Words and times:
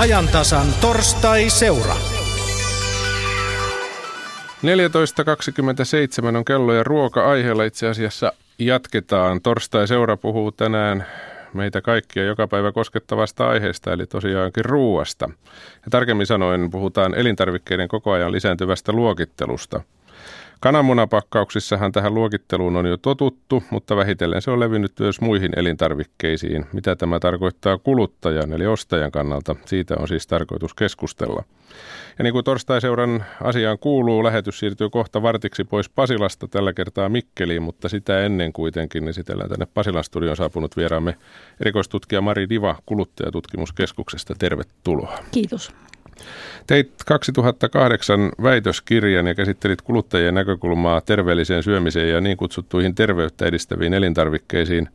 ajantasan 0.00 0.66
torstai-seura. 0.80 1.94
14.27 6.32 6.36
on 6.36 6.44
kello 6.44 6.72
ja 6.72 6.84
ruoka-aiheella 6.84 7.64
itse 7.64 7.88
asiassa 7.88 8.32
jatketaan. 8.58 9.40
Torstai-seura 9.40 10.16
puhuu 10.16 10.52
tänään 10.52 11.06
meitä 11.54 11.80
kaikkia 11.80 12.24
joka 12.24 12.46
päivä 12.46 12.72
koskettavasta 12.72 13.48
aiheesta, 13.48 13.92
eli 13.92 14.06
tosiaankin 14.06 14.64
ruuasta. 14.64 15.30
Ja 15.74 15.90
tarkemmin 15.90 16.26
sanoen 16.26 16.70
puhutaan 16.70 17.14
elintarvikkeiden 17.14 17.88
koko 17.88 18.10
ajan 18.10 18.32
lisääntyvästä 18.32 18.92
luokittelusta– 18.92 19.80
Kananmunapakkauksissahan 20.60 21.92
tähän 21.92 22.14
luokitteluun 22.14 22.76
on 22.76 22.86
jo 22.86 22.96
totuttu, 22.96 23.62
mutta 23.70 23.96
vähitellen 23.96 24.42
se 24.42 24.50
on 24.50 24.60
levinnyt 24.60 24.92
myös 25.00 25.20
muihin 25.20 25.52
elintarvikkeisiin. 25.56 26.66
Mitä 26.72 26.96
tämä 26.96 27.20
tarkoittaa 27.20 27.78
kuluttajan 27.78 28.52
eli 28.52 28.66
ostajan 28.66 29.10
kannalta, 29.10 29.56
siitä 29.66 29.94
on 29.98 30.08
siis 30.08 30.26
tarkoitus 30.26 30.74
keskustella. 30.74 31.44
Ja 32.18 32.22
niin 32.22 32.32
kuin 32.32 32.44
torstai-seuran 32.44 33.24
asiaan 33.42 33.78
kuuluu, 33.78 34.24
lähetys 34.24 34.58
siirtyy 34.58 34.90
kohta 34.90 35.22
vartiksi 35.22 35.64
pois 35.64 35.88
Pasilasta, 35.88 36.48
tällä 36.48 36.72
kertaa 36.72 37.08
Mikkeliin, 37.08 37.62
mutta 37.62 37.88
sitä 37.88 38.20
ennen 38.20 38.52
kuitenkin 38.52 39.08
esitellään 39.08 39.50
tänne 39.50 39.66
Pasilan 39.74 40.04
studion 40.04 40.36
saapunut 40.36 40.76
vieraamme 40.76 41.16
erikoistutkija 41.60 42.20
Mari 42.20 42.48
Diva 42.48 42.76
kuluttajatutkimuskeskuksesta. 42.86 44.34
Tervetuloa. 44.38 45.18
Kiitos. 45.30 45.72
Teit 46.66 46.92
2008 47.06 48.32
väitöskirjan 48.42 49.26
ja 49.26 49.34
käsittelit 49.34 49.82
kuluttajien 49.82 50.34
näkökulmaa 50.34 51.00
terveelliseen 51.00 51.62
syömiseen 51.62 52.10
ja 52.10 52.20
niin 52.20 52.36
kutsuttuihin 52.36 52.94
terveyttä 52.94 53.46
edistäviin 53.46 53.94
elintarvikkeisiin. 53.94 54.88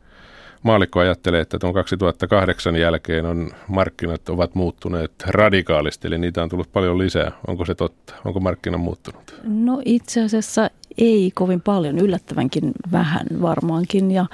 Maalikko 0.62 1.00
ajattelee, 1.00 1.40
että 1.40 1.58
tuon 1.58 1.74
2008 1.74 2.76
jälkeen 2.76 3.26
on 3.26 3.50
markkinat 3.68 4.28
ovat 4.28 4.54
muuttuneet 4.54 5.12
radikaalisti, 5.26 6.06
eli 6.08 6.18
niitä 6.18 6.42
on 6.42 6.48
tullut 6.48 6.72
paljon 6.72 6.98
lisää. 6.98 7.32
Onko 7.46 7.64
se 7.64 7.74
totta? 7.74 8.14
Onko 8.24 8.40
markkina 8.40 8.78
muuttunut? 8.78 9.34
No 9.44 9.82
itse 9.84 10.22
asiassa 10.22 10.70
ei 10.98 11.30
kovin 11.34 11.60
paljon, 11.60 11.98
yllättävänkin 11.98 12.72
vähän 12.92 13.26
varmaankin. 13.42 14.10
Ja 14.10 14.26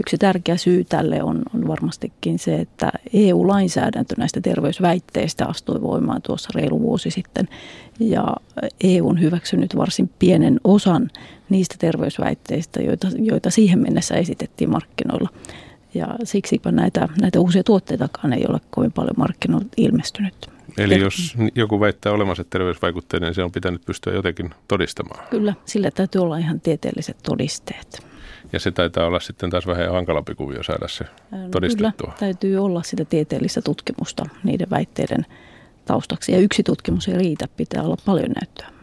yksi 0.00 0.18
tärkeä 0.18 0.56
syy 0.56 0.84
tälle 0.84 1.22
on, 1.22 1.42
on 1.54 1.68
varmastikin 1.68 2.38
se, 2.38 2.54
että 2.54 2.92
EU-lainsäädäntö 3.12 4.14
näistä 4.18 4.40
terveysväitteistä 4.40 5.46
astui 5.46 5.82
voimaan 5.82 6.22
tuossa 6.22 6.50
reilu 6.54 6.80
vuosi 6.80 7.10
sitten. 7.10 7.48
Ja 8.00 8.36
EU 8.84 9.08
on 9.08 9.20
hyväksynyt 9.20 9.76
varsin 9.76 10.10
pienen 10.18 10.60
osan 10.64 11.10
niistä 11.48 11.74
terveysväitteistä, 11.78 12.82
joita, 12.82 13.08
joita 13.18 13.50
siihen 13.50 13.78
mennessä 13.78 14.14
esitettiin 14.14 14.70
markkinoilla. 14.70 15.28
Ja 15.94 16.08
siksipä 16.24 16.72
näitä, 16.72 17.08
näitä 17.20 17.40
uusia 17.40 17.64
tuotteitakaan 17.64 18.32
ei 18.32 18.44
ole 18.48 18.60
kovin 18.70 18.92
paljon 18.92 19.14
markkinoilla 19.16 19.68
ilmestynyt. 19.76 20.50
Eli 20.78 21.00
jos 21.00 21.34
joku 21.54 21.80
väittää 21.80 22.12
olemassa 22.12 22.44
terveysvaikutteinen, 22.44 23.26
niin 23.26 23.34
se 23.34 23.42
on 23.42 23.52
pitänyt 23.52 23.82
pystyä 23.86 24.12
jotenkin 24.12 24.50
todistamaan. 24.68 25.28
Kyllä, 25.30 25.54
sillä 25.64 25.90
täytyy 25.90 26.22
olla 26.22 26.38
ihan 26.38 26.60
tieteelliset 26.60 27.16
todisteet. 27.22 28.06
Ja 28.52 28.60
se 28.60 28.70
taitaa 28.70 29.06
olla 29.06 29.20
sitten 29.20 29.50
taas 29.50 29.66
vähän 29.66 29.92
hankalampi 29.92 30.34
kuvio 30.34 30.62
saada 30.62 30.88
se 30.88 31.04
todistettua. 31.50 32.06
Kyllä, 32.06 32.18
täytyy 32.18 32.56
olla 32.56 32.82
sitä 32.82 33.04
tieteellistä 33.04 33.62
tutkimusta 33.62 34.26
niiden 34.44 34.70
väitteiden 34.70 35.26
taustaksi. 35.84 36.32
Ja 36.32 36.38
yksi 36.38 36.62
tutkimus 36.62 37.08
ei 37.08 37.14
riitä, 37.14 37.48
pitää 37.56 37.82
olla 37.82 37.96
paljon 38.06 38.30
näyttöä. 38.40 38.79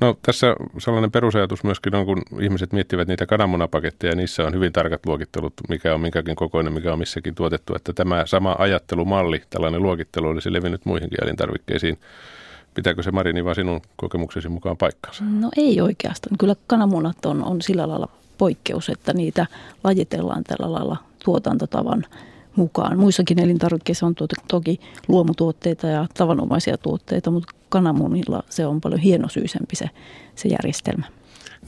No 0.00 0.18
tässä 0.22 0.56
sellainen 0.78 1.10
perusajatus 1.10 1.64
myöskin 1.64 1.94
on, 1.94 2.06
kun 2.06 2.22
ihmiset 2.40 2.72
miettivät 2.72 3.08
niitä 3.08 3.26
kananmunapaketteja, 3.26 4.14
niissä 4.14 4.44
on 4.44 4.54
hyvin 4.54 4.72
tarkat 4.72 5.06
luokittelut, 5.06 5.52
mikä 5.68 5.94
on 5.94 6.00
minkäkin 6.00 6.36
kokoinen, 6.36 6.72
mikä 6.72 6.92
on 6.92 6.98
missäkin 6.98 7.34
tuotettu, 7.34 7.74
että 7.74 7.92
tämä 7.92 8.26
sama 8.26 8.56
ajattelumalli, 8.58 9.42
tällainen 9.50 9.82
luokittelu 9.82 10.28
olisi 10.28 10.52
levinnyt 10.52 10.84
muihinkin 10.84 11.24
elintarvikkeisiin. 11.24 11.98
Pitääkö 12.74 13.02
se 13.02 13.10
Marini 13.10 13.44
vaan 13.44 13.54
sinun 13.54 13.80
kokemuksesi 13.96 14.48
mukaan 14.48 14.76
paikkansa? 14.76 15.24
No 15.24 15.50
ei 15.56 15.80
oikeastaan. 15.80 16.38
Kyllä 16.38 16.56
kananmunat 16.66 17.24
on, 17.24 17.44
on 17.44 17.62
sillä 17.62 17.88
lailla 17.88 18.08
poikkeus, 18.38 18.88
että 18.88 19.12
niitä 19.12 19.46
lajitellaan 19.84 20.44
tällä 20.44 20.72
lailla 20.72 20.96
tuotantotavan 21.24 22.04
mukaan. 22.56 22.98
Muissakin 22.98 23.38
elintarvikkeissa 23.38 24.06
on 24.06 24.14
toki 24.48 24.80
luomutuotteita 25.08 25.86
ja 25.86 26.06
tavanomaisia 26.14 26.78
tuotteita, 26.78 27.30
mutta 27.30 27.52
kananmunilla 27.72 28.42
se 28.48 28.66
on 28.66 28.80
paljon 28.80 29.00
hienosyisempi 29.00 29.76
se, 29.76 29.90
se 30.34 30.48
järjestelmä. 30.48 31.06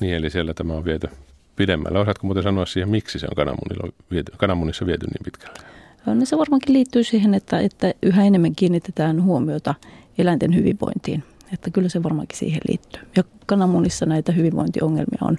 Niin, 0.01 0.15
eli 0.15 0.31
siellä 0.31 0.55
tämä 0.55 0.73
on 0.73 0.85
viety 0.85 1.09
pidemmälle. 1.57 1.99
Osaatko 1.99 2.27
muuten 2.27 2.43
sanoa 2.43 2.67
siihen, 2.67 2.89
miksi 2.89 3.19
se 3.19 3.27
on 3.27 3.37
kananmunilla 3.37 3.93
viety, 4.11 4.33
kananmunissa 4.37 4.87
viety 4.87 5.07
niin 5.07 5.25
pitkälle? 5.25 5.59
No 6.07 6.25
se 6.25 6.39
varmaankin 6.39 6.73
liittyy 6.73 7.05
siihen, 7.05 7.35
että, 7.35 7.59
että 7.59 7.95
yhä 8.03 8.25
enemmän 8.25 8.55
kiinnitetään 8.55 9.23
huomiota 9.23 9.75
eläinten 10.19 10.55
hyvinvointiin. 10.55 11.25
Että 11.53 11.71
kyllä 11.71 11.89
se 11.89 12.03
varmaankin 12.03 12.39
siihen 12.39 12.61
liittyy. 12.69 13.03
Ja 13.17 13.25
kananmunissa 13.47 14.07
näitä 14.07 14.33
hyvinvointiongelmia 14.33 15.19
on, 15.21 15.39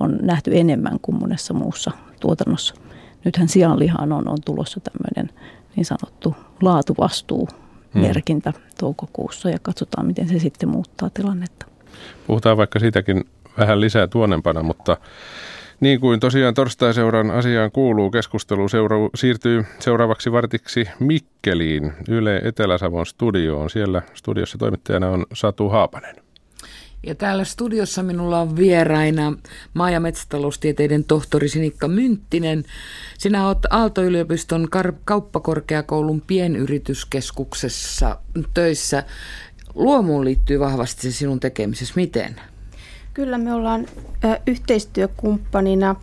on 0.00 0.18
nähty 0.22 0.58
enemmän 0.58 0.98
kuin 1.02 1.18
monessa 1.20 1.54
muussa 1.54 1.90
tuotannossa 2.20 2.74
nythän 3.24 3.48
sianlihaan 3.48 4.12
on, 4.12 4.28
on 4.28 4.38
tulossa 4.44 4.80
tämmöinen 4.80 5.36
niin 5.76 5.84
sanottu 5.84 6.34
laatuvastuu 6.62 7.48
merkintä 7.94 8.50
hmm. 8.50 8.62
toukokuussa 8.78 9.50
ja 9.50 9.58
katsotaan, 9.62 10.06
miten 10.06 10.28
se 10.28 10.38
sitten 10.38 10.68
muuttaa 10.68 11.10
tilannetta. 11.10 11.66
Puhutaan 12.26 12.56
vaikka 12.56 12.78
siitäkin 12.78 13.24
vähän 13.58 13.80
lisää 13.80 14.06
tuonempana, 14.06 14.62
mutta 14.62 14.96
niin 15.80 16.00
kuin 16.00 16.20
tosiaan 16.20 16.54
torstai-seuran 16.54 17.30
asiaan 17.30 17.70
kuuluu, 17.70 18.10
keskustelu 18.10 18.68
seura- 18.68 19.10
siirtyy 19.14 19.64
seuraavaksi 19.78 20.32
vartiksi 20.32 20.88
Mikkeliin, 21.00 21.92
Yle 22.08 22.36
Etelä-Savon 22.44 23.06
studioon. 23.06 23.70
Siellä 23.70 24.02
studiossa 24.14 24.58
toimittajana 24.58 25.08
on 25.08 25.26
Satu 25.32 25.68
Haapanen. 25.68 26.23
Ja 27.06 27.14
täällä 27.14 27.44
studiossa 27.44 28.02
minulla 28.02 28.40
on 28.40 28.56
vieraina 28.56 29.32
maa- 29.74 29.90
ja 29.90 30.00
metsätaloustieteiden 30.00 31.04
tohtori 31.04 31.48
Sinikka 31.48 31.88
Mynttinen. 31.88 32.64
Sinä 33.18 33.46
olet 33.46 33.66
Aalto-yliopiston 33.70 34.68
kauppakorkeakoulun 35.04 36.20
pienyrityskeskuksessa 36.20 38.18
töissä. 38.54 39.04
Luomuun 39.74 40.24
liittyy 40.24 40.60
vahvasti 40.60 41.02
se 41.02 41.12
sinun 41.12 41.40
tekemisessä. 41.40 41.94
Miten? 41.96 42.40
Kyllä 43.14 43.38
me 43.38 43.52
ollaan 43.52 43.86
yhteistyökumppanina 44.46 45.96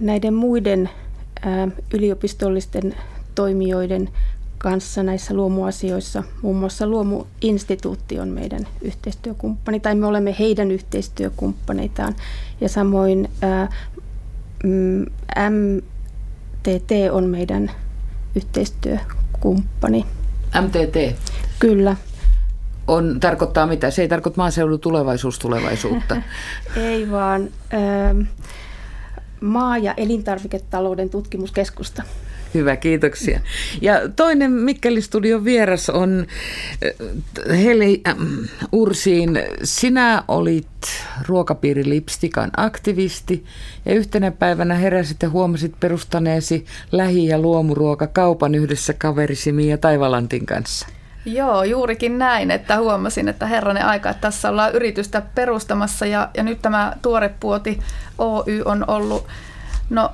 näiden 0.00 0.34
muiden 0.34 0.90
yliopistollisten 1.94 2.94
toimijoiden 3.34 4.08
kanssa 4.62 5.02
näissä 5.02 5.34
luomuasioissa. 5.34 6.22
Muun 6.42 6.56
muassa 6.56 6.86
Luomuinstituutti 6.86 8.20
on 8.20 8.28
meidän 8.28 8.66
yhteistyökumppani, 8.82 9.80
tai 9.80 9.94
me 9.94 10.06
olemme 10.06 10.36
heidän 10.38 10.70
yhteistyökumppaneitaan. 10.70 12.16
Ja 12.60 12.68
samoin 12.68 13.30
ää, 13.42 13.68
MTT 15.50 16.90
on 17.12 17.24
meidän 17.24 17.70
yhteistyökumppani. 18.36 20.06
MTT? 20.60 21.18
Kyllä. 21.58 21.96
On, 22.86 23.20
tarkoittaa 23.20 23.66
mitä? 23.66 23.90
Se 23.90 24.02
ei 24.02 24.08
tarkoita 24.08 24.36
maaseudun 24.36 24.80
tulevaisuustulevaisuutta. 24.80 26.16
ei 26.76 27.10
vaan 27.10 27.48
ää, 27.70 28.14
maa- 29.40 29.78
ja 29.78 29.94
elintarviketalouden 29.96 31.10
tutkimuskeskusta. 31.10 32.02
Hyvä, 32.54 32.76
kiitoksia. 32.76 33.40
Ja 33.80 34.08
toinen 34.16 34.52
Mikkelin 34.52 35.02
studion 35.02 35.44
vieras 35.44 35.90
on 35.90 36.26
äh, 37.50 37.62
Heli 37.64 38.00
äh, 38.08 38.16
Ursiin. 38.72 39.42
Sinä 39.64 40.22
olit 40.28 40.66
ruokapiiri 41.28 41.88
Lipstikan 41.88 42.50
aktivisti 42.56 43.44
ja 43.86 43.94
yhtenä 43.94 44.30
päivänä 44.30 44.74
heräsit 44.74 45.22
ja 45.22 45.30
huomasit 45.30 45.74
perustaneesi 45.80 46.64
lähi- 46.92 47.26
ja 47.26 47.38
luomuruokakaupan 47.38 48.54
yhdessä 48.54 48.94
kaverisi 48.98 49.52
Mia 49.52 49.78
Taivalantin 49.78 50.46
kanssa. 50.46 50.86
Joo, 51.24 51.64
juurikin 51.64 52.18
näin, 52.18 52.50
että 52.50 52.78
huomasin, 52.78 53.28
että 53.28 53.46
herranen 53.46 53.86
aika, 53.86 54.10
että 54.10 54.20
tässä 54.20 54.48
ollaan 54.48 54.74
yritystä 54.74 55.22
perustamassa 55.34 56.06
ja, 56.06 56.30
ja 56.36 56.42
nyt 56.42 56.62
tämä 56.62 56.92
Tuorepuoti 57.02 57.78
Oy 58.18 58.62
on 58.64 58.84
ollut 58.88 59.26
no, 59.90 60.12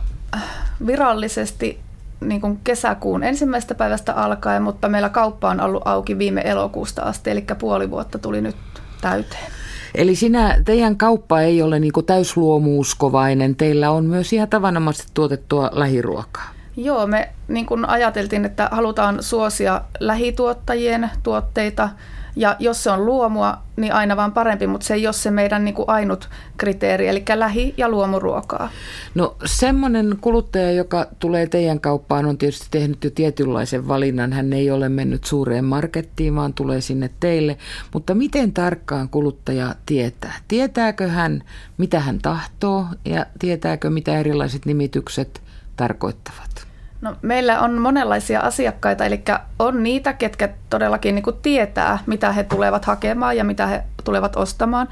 virallisesti 0.86 1.85
niin 2.28 2.40
kuin 2.40 2.60
kesäkuun 2.64 3.22
ensimmäisestä 3.22 3.74
päivästä 3.74 4.12
alkaen, 4.12 4.62
mutta 4.62 4.88
meillä 4.88 5.08
kauppa 5.08 5.50
on 5.50 5.60
ollut 5.60 5.82
auki 5.84 6.18
viime 6.18 6.42
elokuusta 6.44 7.02
asti, 7.02 7.30
eli 7.30 7.44
puoli 7.58 7.90
vuotta 7.90 8.18
tuli 8.18 8.40
nyt 8.40 8.56
täyteen. 9.00 9.52
Eli 9.94 10.14
sinä, 10.14 10.62
teidän 10.64 10.96
kauppa 10.96 11.40
ei 11.40 11.62
ole 11.62 11.78
niin 11.78 11.92
täysluomuuskovainen, 12.06 13.56
teillä 13.56 13.90
on 13.90 14.04
myös 14.04 14.32
ihan 14.32 14.48
tavanomaisesti 14.48 15.10
tuotettua 15.14 15.70
lähiruokaa. 15.72 16.48
Joo, 16.76 17.06
me 17.06 17.28
niin 17.48 17.66
kuin 17.66 17.88
ajateltiin, 17.88 18.44
että 18.44 18.68
halutaan 18.72 19.22
suosia 19.22 19.80
lähituottajien 20.00 21.10
tuotteita 21.22 21.88
Ja 22.36 22.56
jos 22.58 22.84
se 22.84 22.90
on 22.90 23.06
luomua, 23.06 23.58
niin 23.76 23.92
aina 23.92 24.16
vaan 24.16 24.32
parempi, 24.32 24.66
mutta 24.66 24.86
se 24.86 24.94
ei 24.94 25.06
ole 25.06 25.12
se 25.12 25.30
meidän 25.30 25.64
niin 25.64 25.74
kuin 25.74 25.88
ainut 25.88 26.28
kriteeri, 26.56 27.08
eli 27.08 27.24
lähi- 27.34 27.74
ja 27.76 27.88
luomuruokaa. 27.88 28.70
No 29.14 29.36
semmoinen 29.44 30.18
kuluttaja, 30.20 30.72
joka 30.72 31.06
tulee 31.18 31.46
teidän 31.46 31.80
kauppaan, 31.80 32.26
on 32.26 32.38
tietysti 32.38 32.66
tehnyt 32.70 33.04
jo 33.04 33.10
tietynlaisen 33.10 33.88
valinnan. 33.88 34.32
Hän 34.32 34.52
ei 34.52 34.70
ole 34.70 34.88
mennyt 34.88 35.24
suureen 35.24 35.64
markettiin, 35.64 36.34
vaan 36.34 36.54
tulee 36.54 36.80
sinne 36.80 37.10
teille. 37.20 37.56
Mutta 37.92 38.14
miten 38.14 38.52
tarkkaan 38.52 39.08
kuluttaja 39.08 39.74
tietää? 39.86 40.34
Tietääkö 40.48 41.08
hän, 41.08 41.42
mitä 41.78 42.00
hän 42.00 42.18
tahtoo 42.18 42.86
ja 43.04 43.26
tietääkö, 43.38 43.90
mitä 43.90 44.18
erilaiset 44.18 44.66
nimitykset 44.66 45.42
tarkoittavat? 45.76 46.66
No, 47.00 47.16
meillä 47.22 47.60
on 47.60 47.80
monenlaisia 47.80 48.40
asiakkaita, 48.40 49.04
eli 49.04 49.22
on 49.58 49.82
niitä, 49.82 50.12
ketkä 50.12 50.48
todellakin 50.70 51.14
niin 51.14 51.22
kuin 51.22 51.36
tietää, 51.42 51.98
mitä 52.06 52.32
he 52.32 52.44
tulevat 52.44 52.84
hakemaan 52.84 53.36
ja 53.36 53.44
mitä 53.44 53.66
he 53.66 53.82
tulevat 54.04 54.36
ostamaan. 54.36 54.88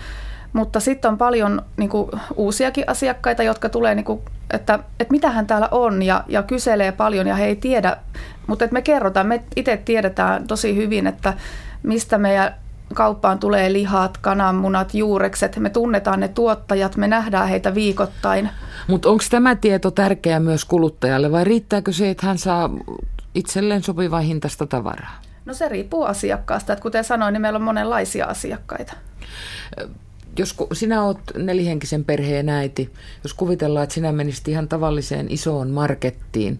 Mutta 0.52 0.80
sitten 0.80 1.10
on 1.10 1.18
paljon 1.18 1.62
niin 1.76 1.90
kuin, 1.90 2.10
uusiakin 2.36 2.84
asiakkaita, 2.86 3.42
jotka 3.42 3.68
tulee, 3.68 3.94
niin 3.94 4.04
kuin, 4.04 4.20
että, 4.50 4.78
että 5.00 5.12
mitähän 5.12 5.46
täällä 5.46 5.68
on 5.70 6.02
ja, 6.02 6.24
ja 6.28 6.42
kyselee 6.42 6.92
paljon 6.92 7.26
ja 7.26 7.34
he 7.34 7.44
ei 7.44 7.56
tiedä. 7.56 7.96
Mutta 8.46 8.68
me 8.70 8.82
kerrotaan, 8.82 9.26
me 9.26 9.42
itse 9.56 9.76
tiedetään 9.76 10.46
tosi 10.46 10.76
hyvin, 10.76 11.06
että 11.06 11.34
mistä 11.82 12.18
meidän 12.18 12.54
kauppaan 12.94 13.38
tulee 13.38 13.72
lihat, 13.72 14.18
kananmunat, 14.18 14.94
juurekset. 14.94 15.56
Me 15.56 15.70
tunnetaan 15.70 16.20
ne 16.20 16.28
tuottajat, 16.28 16.96
me 16.96 17.08
nähdään 17.08 17.48
heitä 17.48 17.74
viikoittain. 17.74 18.50
Mutta 18.88 19.08
onko 19.08 19.24
tämä 19.30 19.54
tieto 19.54 19.90
tärkeä 19.90 20.40
myös 20.40 20.64
kuluttajalle 20.64 21.32
vai 21.32 21.44
riittääkö 21.44 21.92
se, 21.92 22.10
että 22.10 22.26
hän 22.26 22.38
saa 22.38 22.70
itselleen 23.34 23.82
sopivaa 23.82 24.20
hintaista 24.20 24.66
tavaraa? 24.66 25.20
No 25.44 25.54
se 25.54 25.68
riippuu 25.68 26.04
asiakkaasta. 26.04 26.72
Että 26.72 26.82
kuten 26.82 27.04
sanoin, 27.04 27.32
niin 27.32 27.42
meillä 27.42 27.56
on 27.56 27.62
monenlaisia 27.62 28.26
asiakkaita. 28.26 28.92
Jos 30.38 30.56
sinä 30.72 31.02
olet 31.04 31.18
nelihenkisen 31.36 32.04
perheen 32.04 32.48
äiti, 32.48 32.92
jos 33.24 33.34
kuvitellaan, 33.34 33.84
että 33.84 33.94
sinä 33.94 34.12
menisit 34.12 34.48
ihan 34.48 34.68
tavalliseen 34.68 35.26
isoon 35.30 35.70
markettiin, 35.70 36.58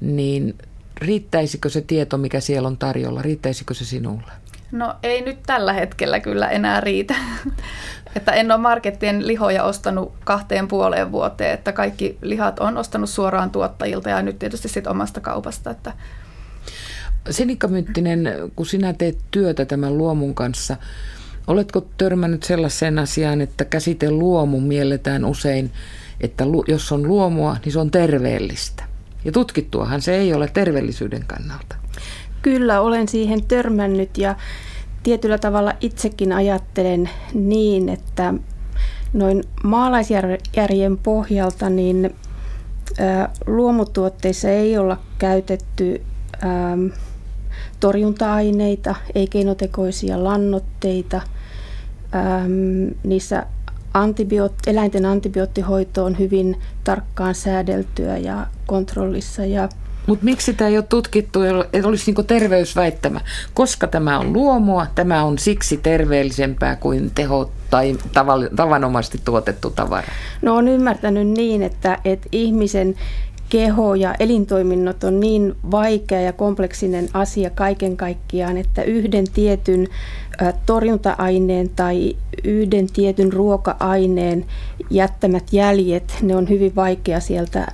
niin 0.00 0.58
riittäisikö 1.00 1.68
se 1.68 1.80
tieto, 1.80 2.18
mikä 2.18 2.40
siellä 2.40 2.66
on 2.66 2.76
tarjolla, 2.76 3.22
riittäisikö 3.22 3.74
se 3.74 3.84
sinulle? 3.84 4.32
No 4.72 4.94
ei 5.02 5.20
nyt 5.22 5.38
tällä 5.46 5.72
hetkellä 5.72 6.20
kyllä 6.20 6.48
enää 6.48 6.80
riitä. 6.80 7.14
että 8.16 8.32
en 8.32 8.52
ole 8.52 8.60
markettien 8.60 9.26
lihoja 9.26 9.64
ostanut 9.64 10.12
kahteen 10.24 10.68
puoleen 10.68 11.12
vuoteen, 11.12 11.54
että 11.54 11.72
kaikki 11.72 12.18
lihat 12.22 12.58
on 12.60 12.76
ostanut 12.76 13.10
suoraan 13.10 13.50
tuottajilta 13.50 14.10
ja 14.10 14.22
nyt 14.22 14.38
tietysti 14.38 14.68
sitten 14.68 14.90
omasta 14.90 15.20
kaupasta. 15.20 15.70
Että 15.70 15.92
Sinikka 17.30 17.68
Mynttinen, 17.68 18.28
kun 18.56 18.66
sinä 18.66 18.92
teet 18.92 19.18
työtä 19.30 19.64
tämän 19.64 19.98
luomun 19.98 20.34
kanssa, 20.34 20.76
oletko 21.46 21.86
törmännyt 21.96 22.42
sellaiseen 22.42 22.98
asiaan, 22.98 23.40
että 23.40 23.64
käsite 23.64 24.10
luomu 24.10 24.60
mielletään 24.60 25.24
usein, 25.24 25.72
että 26.20 26.44
jos 26.68 26.92
on 26.92 27.02
luomua, 27.08 27.56
niin 27.64 27.72
se 27.72 27.78
on 27.78 27.90
terveellistä. 27.90 28.84
Ja 29.24 29.32
tutkittuahan 29.32 30.02
se 30.02 30.16
ei 30.16 30.34
ole 30.34 30.50
terveellisyyden 30.54 31.24
kannalta. 31.26 31.79
Kyllä, 32.42 32.80
olen 32.80 33.08
siihen 33.08 33.44
törmännyt 33.44 34.18
ja 34.18 34.36
tietyllä 35.02 35.38
tavalla 35.38 35.72
itsekin 35.80 36.32
ajattelen 36.32 37.10
niin, 37.34 37.88
että 37.88 38.34
noin 39.12 39.44
maalaisjärjen 39.64 40.98
pohjalta 41.02 41.70
niin 41.70 42.14
luomutuotteissa 43.46 44.48
ei 44.48 44.78
olla 44.78 44.98
käytetty 45.18 46.02
torjunta-aineita, 47.80 48.94
ei 49.14 49.26
keinotekoisia 49.26 50.24
lannoitteita. 50.24 51.20
niissä 53.04 53.46
eläinten 54.66 55.06
antibioottihoito 55.06 56.04
on 56.04 56.18
hyvin 56.18 56.60
tarkkaan 56.84 57.34
säädeltyä 57.34 58.16
ja 58.16 58.46
kontrollissa 58.66 59.44
ja 59.44 59.68
mutta 60.06 60.24
miksi 60.24 60.54
tämä 60.54 60.68
ei 60.68 60.76
ole 60.76 60.84
tutkittu, 60.88 61.42
että 61.72 61.88
olisi 61.88 62.12
niin 62.12 62.26
terveysväittämä? 62.26 63.20
Koska 63.54 63.86
tämä 63.86 64.18
on 64.18 64.32
luomua, 64.32 64.86
tämä 64.94 65.24
on 65.24 65.38
siksi 65.38 65.76
terveellisempää 65.76 66.76
kuin 66.76 67.10
teho 67.14 67.50
tai 67.70 67.96
tavanomaisesti 68.56 69.20
tuotettu 69.24 69.70
tavara? 69.70 70.08
No 70.42 70.56
on 70.56 70.68
ymmärtänyt 70.68 71.28
niin, 71.28 71.62
että, 71.62 71.98
että 72.04 72.28
ihmisen 72.32 72.94
keho 73.48 73.94
ja 73.94 74.14
elintoiminnot 74.20 75.04
on 75.04 75.20
niin 75.20 75.56
vaikea 75.70 76.20
ja 76.20 76.32
kompleksinen 76.32 77.08
asia 77.14 77.50
kaiken 77.50 77.96
kaikkiaan, 77.96 78.56
että 78.56 78.82
yhden 78.82 79.24
tietyn 79.32 79.88
torjunta-aineen 80.66 81.68
tai 81.68 82.16
yhden 82.44 82.86
tietyn 82.92 83.32
ruoka-aineen 83.32 84.46
jättämät 84.90 85.52
jäljet, 85.52 86.16
ne 86.22 86.36
on 86.36 86.48
hyvin 86.48 86.76
vaikea 86.76 87.20
sieltä 87.20 87.66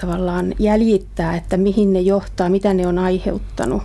tavallaan 0.00 0.54
jäljittää, 0.58 1.36
että 1.36 1.56
mihin 1.56 1.92
ne 1.92 2.00
johtaa, 2.00 2.48
mitä 2.48 2.74
ne 2.74 2.86
on 2.86 2.98
aiheuttanut. 2.98 3.82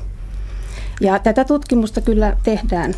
Ja 1.01 1.19
tätä 1.19 1.45
tutkimusta 1.45 2.01
kyllä 2.01 2.37
tehdään 2.43 2.93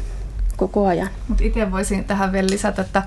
koko 0.58 0.88
ajan. 0.88 1.10
Mutta 1.28 1.44
itse 1.44 1.72
voisin 1.72 2.06
tähän 2.06 2.32
vielä 2.32 2.48
lisätä, 2.50 2.82
että, 2.82 3.04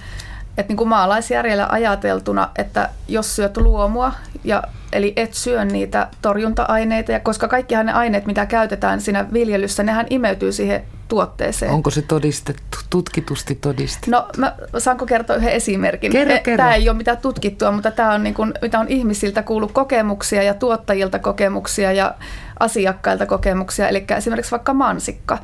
että 0.58 0.70
niin 0.70 0.76
kuin 0.76 0.88
maalaisjärjellä 0.88 1.66
ajateltuna, 1.70 2.50
että 2.58 2.90
jos 3.08 3.36
syöt 3.36 3.56
luomua, 3.56 4.12
ja, 4.44 4.62
eli 4.92 5.12
et 5.16 5.34
syö 5.34 5.64
niitä 5.64 6.08
torjunta-aineita, 6.22 7.12
ja 7.12 7.20
koska 7.20 7.48
kaikkihan 7.48 7.86
ne 7.86 7.92
aineet, 7.92 8.26
mitä 8.26 8.46
käytetään 8.46 9.00
siinä 9.00 9.26
viljelyssä, 9.32 9.82
nehän 9.82 10.06
imeytyy 10.10 10.52
siihen 10.52 10.82
tuotteeseen. 11.08 11.72
Onko 11.72 11.90
se 11.90 12.02
todistettu, 12.02 12.78
tutkitusti 12.90 13.54
todistettu? 13.54 14.10
No, 14.10 14.28
mä 14.36 14.56
saanko 14.78 15.06
kertoa 15.06 15.36
yhden 15.36 15.52
esimerkin? 15.52 16.12
Kerro, 16.12 16.34
kerro. 16.42 16.56
Tämä 16.56 16.74
ei 16.74 16.88
ole 16.88 16.96
mitään 16.96 17.18
tutkittua, 17.18 17.70
mutta 17.70 17.90
tämä 17.90 18.14
on, 18.14 18.22
niin 18.22 18.34
kuin, 18.34 18.54
mitä 18.62 18.80
on 18.80 18.88
ihmisiltä 18.88 19.42
kuullut 19.42 19.72
kokemuksia 19.72 20.42
ja 20.42 20.54
tuottajilta 20.54 21.18
kokemuksia 21.18 21.92
ja 21.92 22.14
asiakkailta 22.60 23.26
kokemuksia. 23.26 23.88
Eli 23.88 24.04
esimerkiksi 24.16 24.50
vaikka 24.50 24.74
mansikka. 24.74 25.38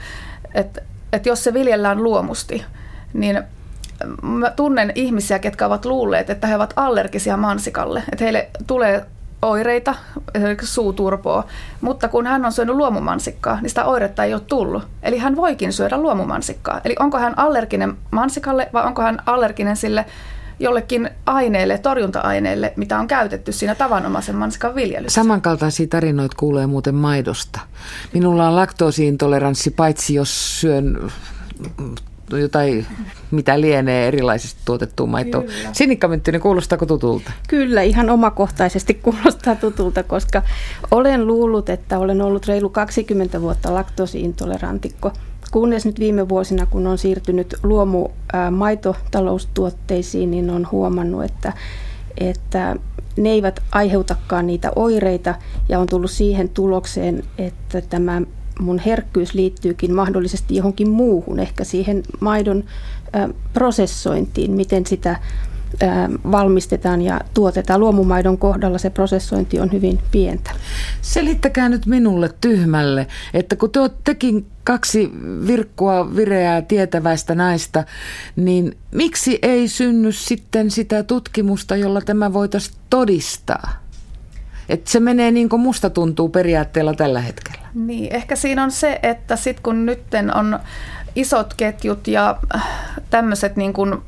Että 0.55 0.81
et 1.13 1.27
jos 1.27 1.45
se 1.45 1.55
viljellään 1.55 2.03
luomusti, 2.03 2.65
niin 3.13 3.43
mä 4.23 4.51
tunnen 4.51 4.93
ihmisiä, 4.95 5.39
ketkä 5.39 5.67
ovat 5.67 5.85
luulleet, 5.85 6.31
että 6.31 6.47
he 6.47 6.57
ovat 6.57 6.73
allergisia 6.77 7.37
mansikalle. 7.37 8.03
Että 8.13 8.25
heille 8.25 8.49
tulee 8.67 9.07
oireita, 9.45 9.95
esimerkiksi 10.35 10.75
suuturpoa, 10.75 11.45
mutta 11.81 12.09
kun 12.09 12.27
hän 12.27 12.45
on 12.45 12.53
syönyt 12.53 12.77
luomumansikkaa, 12.77 13.61
niin 13.61 13.69
sitä 13.69 13.85
oiretta 13.85 14.25
ei 14.25 14.35
ole 14.35 14.43
tullut. 14.47 14.83
Eli 15.03 15.19
hän 15.19 15.37
voikin 15.37 15.73
syödä 15.73 15.99
luomumansikkaa. 15.99 16.81
Eli 16.85 16.97
onko 17.01 17.19
hän 17.19 17.39
allerginen 17.39 17.97
mansikalle 18.11 18.69
vai 18.73 18.87
onko 18.87 19.03
hän 19.03 19.19
allerginen 19.27 19.77
sille 19.77 20.07
jollekin 20.61 21.11
aineelle, 21.27 21.79
torjunta-aineelle, 21.79 22.73
mitä 22.77 22.99
on 22.99 23.07
käytetty 23.07 23.53
siinä 23.53 23.75
tavanomaisen 23.75 24.37
mansikan 24.37 24.75
viljelyssä. 24.75 25.23
Samankaltaisia 25.23 25.87
tarinoita 25.87 26.37
kuulee 26.39 26.67
muuten 26.67 26.95
maidosta. 26.95 27.61
Minulla 28.13 28.49
on 28.49 28.57
laktoosiintoleranssi, 28.57 29.71
paitsi 29.71 30.15
jos 30.15 30.61
syön 30.61 31.11
jotain, 32.31 32.87
mitä 33.31 33.61
lienee 33.61 34.09
erilaisesti 34.09 34.61
tuotettua 34.65 35.07
maitoa. 35.07 35.43
Mynttynen, 36.09 36.41
kuulostaako 36.41 36.87
tutulta? 36.87 37.33
Kyllä, 37.49 37.83
ihan 37.83 38.11
omakohtaisesti 38.11 38.95
kuulostaa 39.05 39.55
tutulta, 39.55 40.03
koska 40.03 40.43
olen 40.91 41.27
luullut, 41.27 41.69
että 41.69 41.99
olen 41.99 42.23
ollut 42.23 42.47
reilu 42.47 42.69
20 42.69 43.41
vuotta 43.41 43.75
laktoosiintolerantikko. 43.75 45.13
Kunnes 45.51 45.87
nyt 45.87 46.01
viime 46.01 46.29
vuosina, 46.29 46.67
kun 46.67 46.87
on 46.87 46.99
siirtynyt 46.99 47.55
luomu 47.63 48.09
maitotaloustuotteisiin, 48.51 50.31
niin 50.31 50.51
on 50.51 50.69
huomannut, 50.73 51.25
että, 51.25 51.53
että 52.21 52.77
ne 53.17 53.31
eivät 53.31 53.63
aiheutakaan 53.73 54.47
niitä 54.47 54.73
oireita 54.77 55.35
ja 55.69 55.79
on 55.79 55.87
tullut 55.87 56.11
siihen 56.11 56.49
tulokseen, 56.49 57.23
että 57.39 57.81
tämä 57.81 58.23
mun 58.61 58.79
herkkyys 58.79 59.35
liittyykin 59.35 59.95
mahdollisesti 59.95 60.57
johonkin 60.57 60.91
muuhun, 60.91 61.41
ehkä 61.41 61.65
siihen 61.65 62.03
maidon 62.21 62.65
prosessointiin, 63.53 64.51
miten 64.51 64.87
sitä 64.87 65.17
valmistetaan 66.31 67.03
ja 67.03 67.21
tuotetaan. 67.35 67.81
Luomumaidon 67.81 68.39
kohdalla 68.39 68.79
se 68.79 68.91
prosessointi 68.91 69.61
on 69.61 69.73
hyvin 69.73 69.99
pientä. 70.11 70.51
Selittäkää 71.01 71.69
nyt 71.69 71.87
minulle 71.87 72.31
tyhmälle, 72.41 73.07
että 73.35 73.57
kun 73.57 73.71
te 73.71 73.81
tekin 74.05 74.47
kaksi 74.65 75.11
virkkua 75.47 76.17
vireää 76.17 76.63
tietäväistä 76.63 77.35
naista, 77.35 77.85
niin 78.37 78.77
miksi 78.91 79.39
ei 79.43 79.69
synny 79.69 80.13
sitten 80.13 80.71
sitä 80.71 81.03
tutkimusta, 81.03 81.77
jolla 81.77 82.01
tämä 82.01 82.33
voitaisiin 82.33 82.77
todistaa? 82.91 83.84
Että 84.69 84.91
se 84.91 85.01
menee 85.01 85.31
niin 85.31 85.49
kuin 85.49 85.63
musta 85.63 85.91
tuntuu 85.91 86.29
periaatteella 86.29 86.95
tällä 86.95 87.21
hetkellä. 87.21 87.69
Niin, 87.75 88.15
ehkä 88.15 88.37
siinä 88.37 88.65
on 88.65 88.71
se, 88.71 88.99
että 89.03 89.37
sitten 89.37 89.63
kun 89.63 89.87
nyt 89.87 90.03
on 90.35 90.59
isot 91.17 91.55
ketjut 91.55 92.09
ja 92.09 92.37
tämmöiset 93.11 93.57
niin 93.57 93.73
kuin 93.73 94.03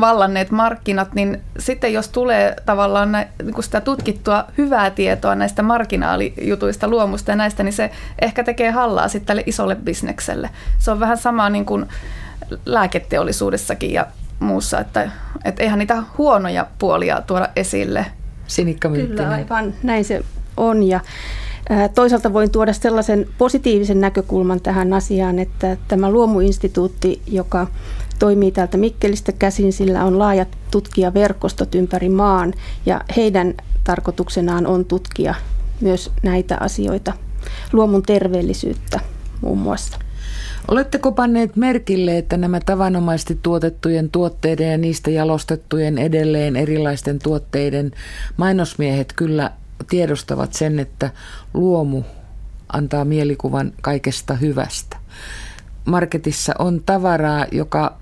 vallanneet 0.00 0.50
markkinat, 0.50 1.14
niin 1.14 1.40
sitten 1.58 1.92
jos 1.92 2.08
tulee 2.08 2.56
tavallaan 2.66 3.12
nä, 3.12 3.26
niin 3.42 3.62
sitä 3.62 3.80
tutkittua 3.80 4.44
hyvää 4.58 4.90
tietoa 4.90 5.34
näistä 5.34 5.62
marginaalijutuista, 5.62 6.88
luomusta 6.88 7.30
ja 7.30 7.36
näistä, 7.36 7.62
niin 7.62 7.72
se 7.72 7.90
ehkä 8.20 8.44
tekee 8.44 8.70
hallaa 8.70 9.08
sitten 9.08 9.26
tälle 9.26 9.42
isolle 9.46 9.74
bisnekselle. 9.74 10.50
Se 10.78 10.90
on 10.90 11.00
vähän 11.00 11.18
sama 11.18 11.50
niin 11.50 11.66
kuin 11.66 11.86
lääketeollisuudessakin 12.66 13.92
ja 13.92 14.06
muussa, 14.40 14.78
että, 14.78 15.10
että 15.44 15.62
eihän 15.62 15.78
niitä 15.78 16.02
huonoja 16.18 16.66
puolia 16.78 17.22
tuoda 17.26 17.48
esille. 17.56 18.06
Sinikka 18.50 18.88
Kyllä, 18.88 19.30
aivan. 19.30 19.74
Näin 19.82 20.04
se 20.04 20.24
on. 20.56 20.82
Ja 20.82 21.00
Toisaalta 21.94 22.32
voin 22.32 22.50
tuoda 22.50 22.72
sellaisen 22.72 23.26
positiivisen 23.38 24.00
näkökulman 24.00 24.60
tähän 24.60 24.92
asiaan, 24.92 25.38
että 25.38 25.76
tämä 25.88 26.10
luomuinstituutti, 26.10 27.22
joka 27.26 27.66
toimii 28.18 28.52
täältä 28.52 28.76
Mikkelistä 28.76 29.32
käsin, 29.32 29.72
sillä 29.72 30.04
on 30.04 30.18
laajat 30.18 30.48
tutkijaverkostot 30.70 31.74
ympäri 31.74 32.08
maan 32.08 32.54
ja 32.86 33.00
heidän 33.16 33.54
tarkoituksenaan 33.84 34.66
on 34.66 34.84
tutkia 34.84 35.34
myös 35.80 36.10
näitä 36.22 36.56
asioita, 36.60 37.12
luomun 37.72 38.02
terveellisyyttä 38.02 39.00
muun 39.40 39.58
muassa. 39.58 39.98
Oletteko 40.70 41.12
panneet 41.12 41.56
merkille, 41.56 42.18
että 42.18 42.36
nämä 42.36 42.60
tavanomaisesti 42.60 43.38
tuotettujen 43.42 44.10
tuotteiden 44.10 44.70
ja 44.70 44.78
niistä 44.78 45.10
jalostettujen 45.10 45.98
edelleen 45.98 46.56
erilaisten 46.56 47.18
tuotteiden 47.18 47.92
mainosmiehet 48.36 49.12
kyllä 49.12 49.50
tiedostavat 49.88 50.52
sen, 50.52 50.78
että 50.78 51.10
luomu 51.54 52.02
antaa 52.72 53.04
mielikuvan 53.04 53.72
kaikesta 53.80 54.34
hyvästä. 54.34 54.96
Marketissa 55.84 56.54
on 56.58 56.82
tavaraa, 56.86 57.46
joka 57.52 57.96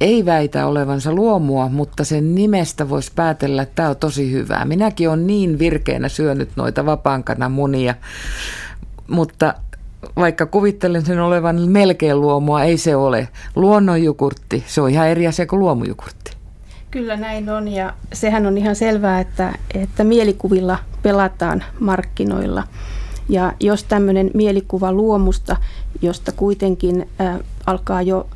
ei 0.00 0.24
väitä 0.24 0.66
olevansa 0.66 1.12
luomua, 1.12 1.68
mutta 1.68 2.04
sen 2.04 2.34
nimestä 2.34 2.88
voisi 2.88 3.12
päätellä, 3.14 3.62
että 3.62 3.74
tämä 3.74 3.88
on 3.88 3.96
tosi 3.96 4.32
hyvää. 4.32 4.64
Minäkin 4.64 5.08
olen 5.08 5.26
niin 5.26 5.58
virkeänä 5.58 6.08
syönyt 6.08 6.50
noita 6.56 6.86
vapaankana 6.86 7.48
munia, 7.48 7.94
mutta 9.08 9.54
vaikka 10.16 10.46
kuvittelen 10.46 11.06
sen 11.06 11.20
olevan 11.20 11.68
melkein 11.68 12.20
luomua, 12.20 12.62
ei 12.62 12.78
se 12.78 12.96
ole. 12.96 13.28
Luonnonjukurtti, 13.56 14.64
se 14.66 14.80
on 14.80 14.90
ihan 14.90 15.08
eri 15.08 15.26
asia 15.26 15.46
kuin 15.46 15.60
luomujukurtti. 15.60 16.32
Kyllä 16.90 17.16
näin 17.16 17.50
on 17.50 17.68
ja 17.68 17.94
sehän 18.12 18.46
on 18.46 18.58
ihan 18.58 18.76
selvää, 18.76 19.20
että, 19.20 19.58
että 19.74 20.04
mielikuvilla 20.04 20.78
pelataan 21.02 21.64
markkinoilla. 21.80 22.64
Ja 23.28 23.52
jos 23.60 23.84
tämmöinen 23.84 24.30
mielikuva 24.34 24.92
luomusta, 24.92 25.56
josta 26.02 26.32
kuitenkin 26.32 27.08
äh, 27.20 27.38
alkaa 27.66 28.02
jo 28.02 28.28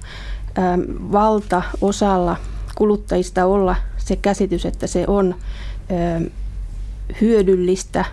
äh, 0.58 0.78
valtaosalla 1.12 2.36
kuluttajista 2.74 3.46
olla 3.46 3.76
se 3.96 4.16
käsitys, 4.16 4.66
että 4.66 4.86
se 4.86 5.04
on 5.06 5.34
äh, 5.90 6.22
hyödyllistä, 7.20 8.04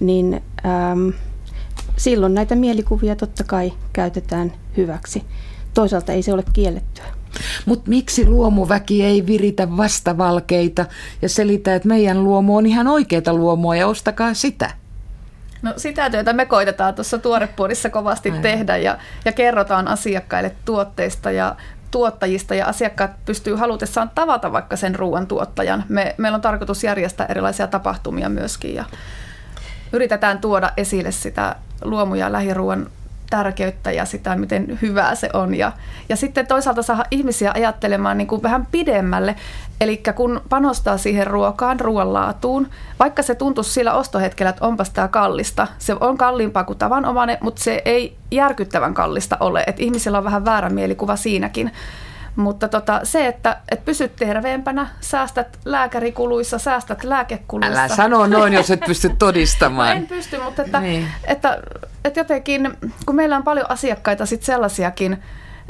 niin 0.00 0.42
ähm, 0.66 1.08
silloin 2.00 2.34
näitä 2.34 2.54
mielikuvia 2.54 3.16
totta 3.16 3.44
kai 3.44 3.72
käytetään 3.92 4.52
hyväksi. 4.76 5.24
Toisaalta 5.74 6.12
ei 6.12 6.22
se 6.22 6.32
ole 6.32 6.44
kiellettyä. 6.52 7.04
Mutta 7.66 7.90
miksi 7.90 8.26
luomuväki 8.26 9.04
ei 9.04 9.26
viritä 9.26 9.76
vastavalkeita 9.76 10.86
ja 11.22 11.28
selitä, 11.28 11.74
että 11.74 11.88
meidän 11.88 12.24
luomu 12.24 12.56
on 12.56 12.66
ihan 12.66 12.88
oikeita 12.88 13.34
luomua 13.34 13.76
ja 13.76 13.86
ostakaa 13.86 14.34
sitä? 14.34 14.70
No 15.62 15.72
sitä 15.76 16.10
työtä 16.10 16.32
me 16.32 16.46
koitetaan 16.46 16.94
tuossa 16.94 17.18
tuorepuolissa 17.18 17.90
kovasti 17.90 18.28
Aivan. 18.28 18.42
tehdä 18.42 18.76
ja, 18.76 18.98
ja 19.24 19.32
kerrotaan 19.32 19.88
asiakkaille 19.88 20.54
tuotteista 20.64 21.30
ja 21.30 21.56
tuottajista 21.90 22.54
ja 22.54 22.66
asiakkaat 22.66 23.10
pystyy 23.24 23.54
halutessaan 23.54 24.10
tavata 24.14 24.52
vaikka 24.52 24.76
sen 24.76 24.94
ruoan 24.94 25.26
tuottajan. 25.26 25.84
Me, 25.88 26.14
meillä 26.18 26.36
on 26.36 26.42
tarkoitus 26.42 26.84
järjestää 26.84 27.26
erilaisia 27.26 27.66
tapahtumia 27.66 28.28
myöskin 28.28 28.74
ja 28.74 28.84
yritetään 29.92 30.38
tuoda 30.38 30.70
esille 30.76 31.12
sitä 31.12 31.56
luomu- 31.84 32.14
ja 32.14 32.32
lähiruoan 32.32 32.86
tärkeyttä 33.30 33.92
ja 33.92 34.04
sitä, 34.04 34.36
miten 34.36 34.78
hyvää 34.82 35.14
se 35.14 35.30
on. 35.32 35.54
Ja, 35.54 35.72
ja 36.08 36.16
sitten 36.16 36.46
toisaalta 36.46 36.82
saa 36.82 37.04
ihmisiä 37.10 37.52
ajattelemaan 37.54 38.18
niin 38.18 38.28
kuin 38.28 38.42
vähän 38.42 38.66
pidemmälle. 38.72 39.36
Eli 39.80 40.02
kun 40.14 40.40
panostaa 40.48 40.98
siihen 40.98 41.26
ruokaan, 41.26 41.80
ruoan 41.80 42.12
laatuun, 42.12 42.68
vaikka 42.98 43.22
se 43.22 43.34
tuntuisi 43.34 43.72
sillä 43.72 43.94
ostohetkellä, 43.94 44.50
että 44.50 44.66
onpas 44.66 44.90
tämä 44.90 45.08
kallista, 45.08 45.66
se 45.78 45.96
on 46.00 46.18
kalliimpaa 46.18 46.64
kuin 46.64 46.78
tavanomainen, 46.78 47.38
mutta 47.40 47.62
se 47.62 47.82
ei 47.84 48.16
järkyttävän 48.30 48.94
kallista 48.94 49.36
ole. 49.40 49.64
Että 49.66 49.82
ihmisillä 49.82 50.18
on 50.18 50.24
vähän 50.24 50.44
väärä 50.44 50.68
mielikuva 50.68 51.16
siinäkin. 51.16 51.72
Mutta 52.36 52.68
tota, 52.68 53.00
se, 53.02 53.26
että 53.26 53.56
et 53.70 53.84
pysyt 53.84 54.16
terveempänä, 54.16 54.88
säästät 55.00 55.58
lääkärikuluissa, 55.64 56.58
säästät 56.58 57.04
lääkekuluissa. 57.04 57.80
Älä 57.80 57.88
sano 57.88 58.26
noin, 58.26 58.52
jos 58.52 58.70
et 58.70 58.80
pysty 58.80 59.10
todistamaan. 59.18 59.88
no 59.88 60.02
en 60.02 60.06
pysty, 60.06 60.38
mutta 60.38 60.62
että, 60.62 60.80
niin. 60.80 61.08
että, 61.24 61.62
että 62.04 62.20
jotenkin, 62.20 62.76
kun 63.06 63.16
meillä 63.16 63.36
on 63.36 63.42
paljon 63.42 63.70
asiakkaita 63.70 64.26
sit 64.26 64.42
sellaisiakin, 64.42 65.22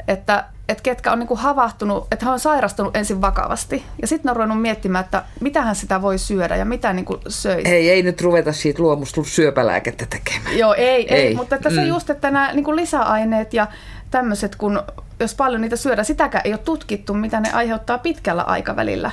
että, 0.07 0.45
että 0.69 0.83
ketkä 0.83 1.11
on 1.11 1.19
niinku 1.19 1.35
havahtunut, 1.35 2.07
että 2.11 2.25
hän 2.25 2.33
on 2.33 2.39
sairastunut 2.39 2.95
ensin 2.95 3.21
vakavasti. 3.21 3.83
Ja 4.01 4.07
sitten 4.07 4.29
on 4.29 4.35
ruvennut 4.35 4.61
miettimään, 4.61 5.05
että 5.05 5.23
mitähän 5.41 5.75
sitä 5.75 6.01
voi 6.01 6.17
syödä 6.17 6.55
ja 6.55 6.65
mitä 6.65 6.93
niinku 6.93 7.19
söisi. 7.27 7.67
Ei, 7.67 7.89
ei 7.89 8.03
nyt 8.03 8.21
ruveta 8.21 8.53
siitä 8.53 8.83
luomusta 8.83 9.23
syöpälääkettä 9.23 10.05
tekemään. 10.09 10.57
Joo, 10.57 10.73
ei, 10.73 11.13
ei. 11.13 11.25
ei. 11.25 11.35
mutta 11.35 11.55
että 11.55 11.69
se 11.69 11.81
mm. 11.81 11.87
just, 11.87 12.09
että 12.09 12.31
nämä 12.31 12.53
niinku 12.53 12.75
lisäaineet 12.75 13.53
ja 13.53 13.67
tämmöiset, 14.11 14.55
kun 14.55 14.83
jos 15.23 15.35
paljon 15.35 15.61
niitä 15.61 15.75
syödään, 15.75 16.05
sitäkään 16.05 16.41
ei 16.45 16.53
ole 16.53 16.59
tutkittu, 16.65 17.13
mitä 17.13 17.39
ne 17.39 17.51
aiheuttaa 17.51 17.97
pitkällä 17.97 18.41
aikavälillä. 18.41 19.11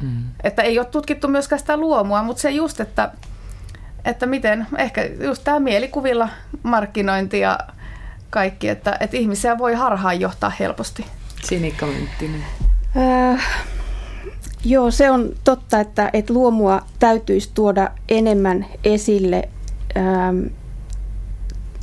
Mm. 0.00 0.22
Että 0.44 0.62
ei 0.62 0.78
ole 0.78 0.86
tutkittu 0.86 1.28
myöskään 1.28 1.58
sitä 1.58 1.76
luomua, 1.76 2.22
mutta 2.22 2.42
se 2.42 2.50
just, 2.50 2.80
että, 2.80 3.10
että 4.04 4.26
miten, 4.26 4.66
ehkä 4.78 5.04
just 5.04 5.44
tämä 5.44 5.60
mielikuvilla 5.60 6.28
markkinointi 6.62 7.40
ja 7.40 7.58
kaikki, 8.30 8.68
että, 8.68 8.96
että 9.00 9.16
ihmisiä 9.16 9.58
voi 9.58 9.74
harhaan 9.74 10.20
johtaa 10.20 10.52
helposti. 10.60 11.06
Sinikka 11.44 11.86
Mynttinen. 11.86 12.44
Äh, 12.96 13.46
joo, 14.64 14.90
se 14.90 15.10
on 15.10 15.32
totta, 15.44 15.80
että, 15.80 16.10
että 16.12 16.32
luomua 16.32 16.82
täytyisi 16.98 17.50
tuoda 17.54 17.90
enemmän 18.08 18.66
esille 18.84 19.48
ähm, 19.96 20.46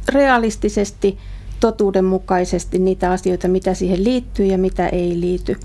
realistisesti– 0.10 1.18
totuudenmukaisesti 1.62 2.80
niitä 2.80 3.12
asioita, 3.12 3.48
mitä 3.48 3.74
siihen 3.74 4.04
liittyy 4.04 4.46
ja 4.46 4.58
mitä 4.58 4.88
ei 4.88 5.20
liity. 5.20 5.58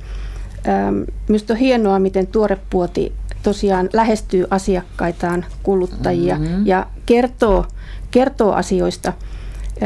Minusta 1.28 1.52
on 1.52 1.58
hienoa, 1.58 1.98
miten 1.98 2.26
tuorepuoti 2.26 3.12
tosiaan 3.42 3.88
lähestyy 3.92 4.46
asiakkaitaan, 4.50 5.44
kuluttajia 5.62 6.38
mm-hmm. 6.38 6.66
ja 6.66 6.86
kertoo, 7.06 7.64
kertoo 8.10 8.52
asioista. 8.52 9.12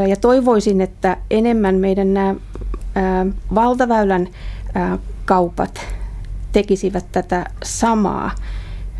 Ja 0.09 0.17
toivoisin, 0.17 0.81
että 0.81 1.17
enemmän 1.31 1.75
meidän 1.75 2.15
nämä 2.15 2.35
valtaväylän 3.55 4.29
kaupat 5.25 5.81
tekisivät 6.53 7.05
tätä 7.13 7.47
samaa. 7.63 8.31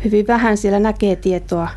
Hyvin 0.03 0.27
vähän 0.27 0.57
siellä 0.57 0.79
näkee 0.79 1.15
tietoa 1.15 1.69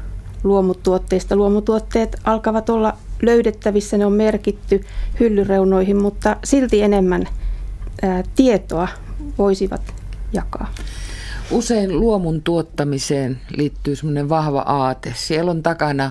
luomutuotteista. 0.45 1.37
Luomutuotteet 1.37 2.17
alkavat 2.25 2.71
olla 2.71 2.97
löydettävissä, 3.25 3.99
ne 3.99 4.07
on 4.07 4.13
merkitty 4.13 4.85
hyllyreunoihin, 5.21 6.03
mutta 6.03 6.37
silti 6.45 6.83
enemmän 6.83 7.29
tietoa 8.37 8.89
voisivat 9.39 9.95
jakaa. 10.33 10.75
Usein 11.51 12.01
luomun 12.01 12.43
tuottamiseen 12.43 13.41
liittyy 13.57 13.97
semmoinen 13.97 14.29
vahva 14.29 14.61
aate. 14.61 15.13
Siellä 15.17 15.51
on 15.51 15.63
takana 15.63 16.11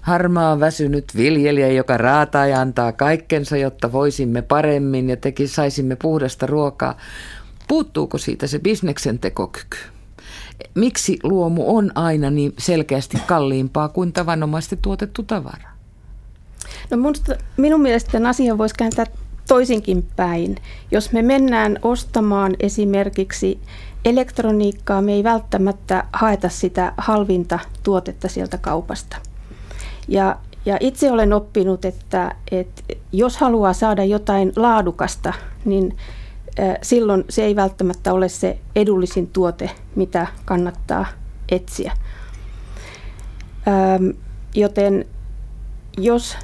harmaa 0.00 0.60
väsynyt 0.60 1.04
viljelijä, 1.16 1.68
joka 1.68 1.96
raataa 1.96 2.46
ja 2.46 2.60
antaa 2.60 2.92
kaikkensa, 2.92 3.56
jotta 3.56 3.92
voisimme 3.92 4.42
paremmin 4.42 5.10
ja 5.10 5.16
teki, 5.16 5.46
saisimme 5.46 5.96
puhdasta 5.96 6.46
ruokaa. 6.46 6.96
Puuttuuko 7.68 8.18
siitä 8.18 8.46
se 8.46 8.58
bisneksen 8.58 9.18
tekokyky? 9.18 9.76
Miksi 10.74 11.18
luomu 11.22 11.76
on 11.76 11.90
aina 11.94 12.30
niin 12.30 12.52
selkeästi 12.58 13.18
kalliimpaa 13.26 13.88
kuin 13.88 14.12
tavanomaisesti 14.12 14.78
tuotettu 14.82 15.22
tavara? 15.22 15.70
No 16.90 16.96
minusta, 16.96 17.34
minun 17.56 17.80
mielestä 17.80 18.10
tämän 18.12 18.30
asian 18.30 18.58
voisi 18.58 18.74
kääntää 18.78 19.06
toisinkin 19.48 20.08
päin. 20.16 20.56
Jos 20.90 21.12
me 21.12 21.22
mennään 21.22 21.78
ostamaan 21.82 22.56
esimerkiksi 22.60 23.60
elektroniikkaa, 24.04 25.02
me 25.02 25.12
ei 25.12 25.24
välttämättä 25.24 26.04
haeta 26.12 26.48
sitä 26.48 26.92
halvinta 26.96 27.58
tuotetta 27.82 28.28
sieltä 28.28 28.58
kaupasta. 28.58 29.16
Ja, 30.08 30.36
ja 30.66 30.76
itse 30.80 31.12
olen 31.12 31.32
oppinut, 31.32 31.84
että, 31.84 32.34
että 32.50 32.82
jos 33.12 33.36
haluaa 33.36 33.72
saada 33.72 34.04
jotain 34.04 34.52
laadukasta, 34.56 35.32
niin 35.64 35.96
silloin 36.82 37.24
se 37.28 37.44
ei 37.44 37.56
välttämättä 37.56 38.12
ole 38.12 38.28
se 38.28 38.58
edullisin 38.76 39.26
tuote, 39.26 39.70
mitä 39.96 40.26
kannattaa 40.44 41.06
etsiä. 41.48 41.92
Joten 44.54 45.04
jos 45.98 46.36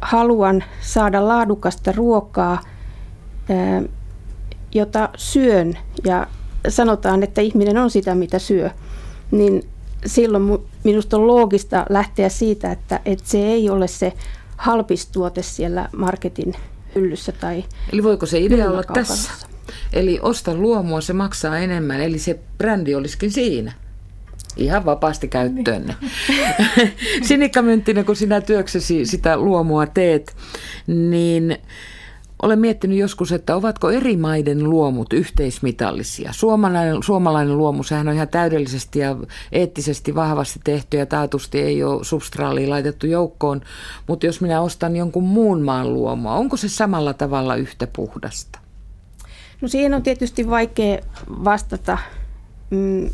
haluan 0.00 0.64
saada 0.80 1.28
laadukasta 1.28 1.92
ruokaa, 1.92 2.60
jota 4.72 5.08
syön 5.16 5.78
ja 6.04 6.26
sanotaan, 6.68 7.22
että 7.22 7.40
ihminen 7.40 7.76
on 7.76 7.90
sitä, 7.90 8.14
mitä 8.14 8.38
syö, 8.38 8.70
niin 9.30 9.62
silloin 10.06 10.58
minusta 10.84 11.16
on 11.16 11.26
loogista 11.26 11.86
lähteä 11.88 12.28
siitä, 12.28 12.72
että, 12.72 13.00
että 13.04 13.28
se 13.28 13.38
ei 13.38 13.70
ole 13.70 13.88
se 13.88 14.12
halpistuote 14.56 15.42
siellä 15.42 15.88
marketin 15.96 16.54
hyllyssä 16.94 17.32
tai 17.32 17.64
Eli 17.92 18.02
voiko 18.02 18.26
se 18.26 18.40
idea 18.40 18.70
olla 18.70 18.82
tässä? 18.82 19.32
Eli 19.92 20.18
osta 20.22 20.54
luomua, 20.54 21.00
se 21.00 21.12
maksaa 21.12 21.58
enemmän, 21.58 22.00
eli 22.00 22.18
se 22.18 22.38
brändi 22.58 22.94
olisikin 22.94 23.30
siinä. 23.30 23.72
Ihan 24.56 24.84
vapaasti 24.84 25.28
käyttöön. 25.28 25.86
Niin. 26.28 26.92
Sinikka 27.22 27.62
Mynttinen, 27.62 28.04
kun 28.04 28.16
sinä 28.16 28.40
työksesi 28.40 29.06
sitä 29.06 29.36
luomua 29.36 29.86
teet, 29.86 30.36
niin 30.86 31.58
olen 32.42 32.58
miettinyt 32.58 32.98
joskus, 32.98 33.32
että 33.32 33.56
ovatko 33.56 33.90
eri 33.90 34.16
maiden 34.16 34.70
luomut 34.70 35.12
yhteismitallisia. 35.12 36.32
Suomalainen, 36.32 37.02
suomalainen 37.02 37.58
luomu, 37.58 37.82
sehän 37.82 38.08
on 38.08 38.14
ihan 38.14 38.28
täydellisesti 38.28 38.98
ja 38.98 39.16
eettisesti 39.52 40.14
vahvasti 40.14 40.60
tehty 40.64 40.96
ja 40.96 41.06
taatusti 41.06 41.60
ei 41.60 41.84
ole 41.84 42.04
substraaliin 42.04 42.70
laitettu 42.70 43.06
joukkoon. 43.06 43.60
Mutta 44.06 44.26
jos 44.26 44.40
minä 44.40 44.60
ostan 44.60 44.96
jonkun 44.96 45.24
muun 45.24 45.62
maan 45.62 45.94
luomua, 45.94 46.34
onko 46.34 46.56
se 46.56 46.68
samalla 46.68 47.14
tavalla 47.14 47.56
yhtä 47.56 47.86
puhdasta? 47.86 48.58
No 49.60 49.68
siihen 49.68 49.94
on 49.94 50.02
tietysti 50.02 50.50
vaikea 50.50 50.98
vastata 51.28 51.98
mm, 52.70 53.10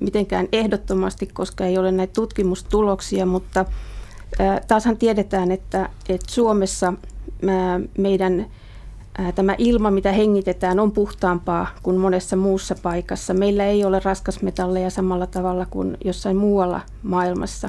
mitenkään 0.00 0.48
ehdottomasti, 0.52 1.26
koska 1.26 1.64
ei 1.64 1.78
ole 1.78 1.92
näitä 1.92 2.12
tutkimustuloksia, 2.12 3.26
mutta 3.26 3.64
taashan 4.68 4.96
tiedetään, 4.96 5.50
että, 5.50 5.88
että 6.08 6.26
Suomessa– 6.32 6.92
meidän 7.98 8.46
tämä 9.34 9.54
ilma, 9.58 9.90
mitä 9.90 10.12
hengitetään, 10.12 10.80
on 10.80 10.92
puhtaampaa 10.92 11.66
kuin 11.82 11.96
monessa 11.96 12.36
muussa 12.36 12.74
paikassa. 12.82 13.34
Meillä 13.34 13.64
ei 13.64 13.84
ole 13.84 14.00
raskasmetalleja 14.04 14.90
samalla 14.90 15.26
tavalla 15.26 15.66
kuin 15.66 15.96
jossain 16.04 16.36
muualla 16.36 16.80
maailmassa. 17.02 17.68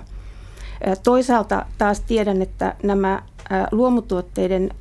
Toisaalta 1.03 1.65
taas 1.77 1.99
tiedän, 1.99 2.41
että 2.41 2.75
nämä 2.83 3.23
luomutuotteiden 3.71 4.71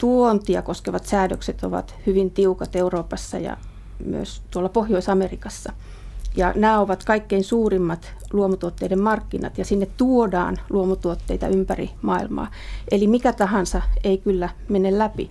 tuontia 0.00 0.62
koskevat 0.62 1.06
säädökset 1.06 1.64
ovat 1.64 1.94
hyvin 2.06 2.30
tiukat 2.30 2.76
Euroopassa 2.76 3.38
ja 3.38 3.56
myös 4.04 4.42
tuolla 4.50 4.68
Pohjois-Amerikassa– 4.68 5.72
ja 6.36 6.52
nämä 6.56 6.80
ovat 6.80 7.04
kaikkein 7.04 7.44
suurimmat 7.44 8.12
luomutuotteiden 8.32 9.02
markkinat 9.02 9.58
ja 9.58 9.64
sinne 9.64 9.86
tuodaan 9.96 10.56
luomutuotteita 10.70 11.48
ympäri 11.48 11.90
maailmaa. 12.02 12.50
Eli 12.90 13.06
mikä 13.06 13.32
tahansa 13.32 13.82
ei 14.04 14.18
kyllä 14.18 14.48
mene 14.68 14.98
läpi. 14.98 15.30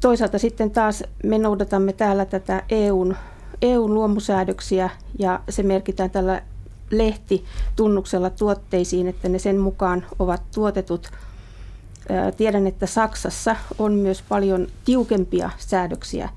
Toisaalta 0.00 0.38
sitten 0.38 0.70
taas 0.70 1.04
me 1.24 1.38
noudatamme 1.38 1.92
täällä 1.92 2.24
tätä 2.24 2.62
EUn, 2.68 3.16
EUn 3.62 3.94
luomusäädöksiä 3.94 4.90
ja 5.18 5.40
se 5.48 5.62
merkitään 5.62 6.10
tällä 6.10 6.42
lehtitunnuksella 6.90 8.30
tuotteisiin, 8.30 9.08
että 9.08 9.28
ne 9.28 9.38
sen 9.38 9.58
mukaan 9.58 10.06
ovat 10.18 10.42
tuotetut. 10.54 11.10
Tiedän, 12.36 12.66
että 12.66 12.86
Saksassa 12.86 13.56
on 13.78 13.92
myös 13.92 14.22
paljon 14.28 14.66
tiukempia 14.84 15.50
säädöksiä 15.58 16.28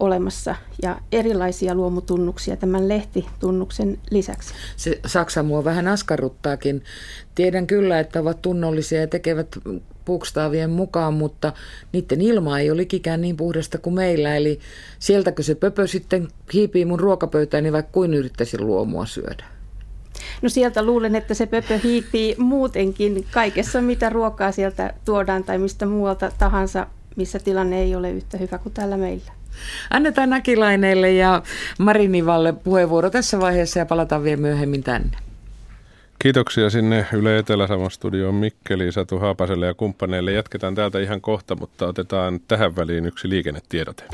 olemassa 0.00 0.54
ja 0.82 1.00
erilaisia 1.12 1.74
luomutunnuksia 1.74 2.56
tämän 2.56 2.88
lehtitunnuksen 2.88 3.98
lisäksi. 4.10 4.54
Se 4.76 5.00
Saksa 5.06 5.42
mua 5.42 5.64
vähän 5.64 5.88
askarruttaakin. 5.88 6.84
Tiedän 7.34 7.66
kyllä, 7.66 8.00
että 8.00 8.20
ovat 8.20 8.42
tunnollisia 8.42 9.00
ja 9.00 9.06
tekevät 9.06 9.48
bukstaavien 10.06 10.70
mukaan, 10.70 11.14
mutta 11.14 11.52
niiden 11.92 12.20
ilma 12.20 12.58
ei 12.58 12.70
ole 12.70 12.86
ikään 12.92 13.20
niin 13.20 13.36
puhdasta 13.36 13.78
kuin 13.78 13.94
meillä. 13.94 14.36
Eli 14.36 14.60
sieltäkö 14.98 15.42
se 15.42 15.54
pöpö 15.54 15.86
sitten 15.86 16.28
hiipii 16.54 16.84
mun 16.84 17.00
ruokapöytään, 17.00 17.62
niin 17.62 17.72
vaikka 17.72 17.92
kuin 17.92 18.14
yrittäisin 18.14 18.66
luomua 18.66 19.06
syödä? 19.06 19.44
No 20.42 20.48
sieltä 20.48 20.82
luulen, 20.82 21.16
että 21.16 21.34
se 21.34 21.46
pöpö 21.46 21.78
hiipii 21.84 22.34
muutenkin 22.38 23.26
kaikessa, 23.30 23.80
mitä 23.80 24.08
ruokaa 24.08 24.52
sieltä 24.52 24.94
tuodaan 25.04 25.44
tai 25.44 25.58
mistä 25.58 25.86
muualta 25.86 26.30
tahansa, 26.38 26.86
missä 27.16 27.38
tilanne 27.38 27.82
ei 27.82 27.94
ole 27.94 28.10
yhtä 28.10 28.38
hyvä 28.38 28.58
kuin 28.58 28.72
täällä 28.72 28.96
meillä. 28.96 29.39
Annetaan 29.90 30.30
Nakilaineille 30.30 31.12
ja 31.12 31.42
Marinivalle 31.78 32.52
puheenvuoro 32.52 33.10
tässä 33.10 33.40
vaiheessa 33.40 33.78
ja 33.78 33.86
palataan 33.86 34.24
vielä 34.24 34.40
myöhemmin 34.40 34.82
tänne. 34.82 35.16
Kiitoksia 36.18 36.70
sinne 36.70 37.06
Yle 37.12 37.38
Etelä-Savon 37.38 37.90
studioon 37.90 38.34
Mikkeli, 38.34 38.92
Satu 38.92 39.18
Haapaselle 39.18 39.66
ja 39.66 39.74
kumppaneille. 39.74 40.32
Jatketaan 40.32 40.74
täältä 40.74 40.98
ihan 41.00 41.20
kohta, 41.20 41.56
mutta 41.56 41.86
otetaan 41.86 42.40
tähän 42.48 42.76
väliin 42.76 43.06
yksi 43.06 43.28
liikennetiedote. 43.28 44.04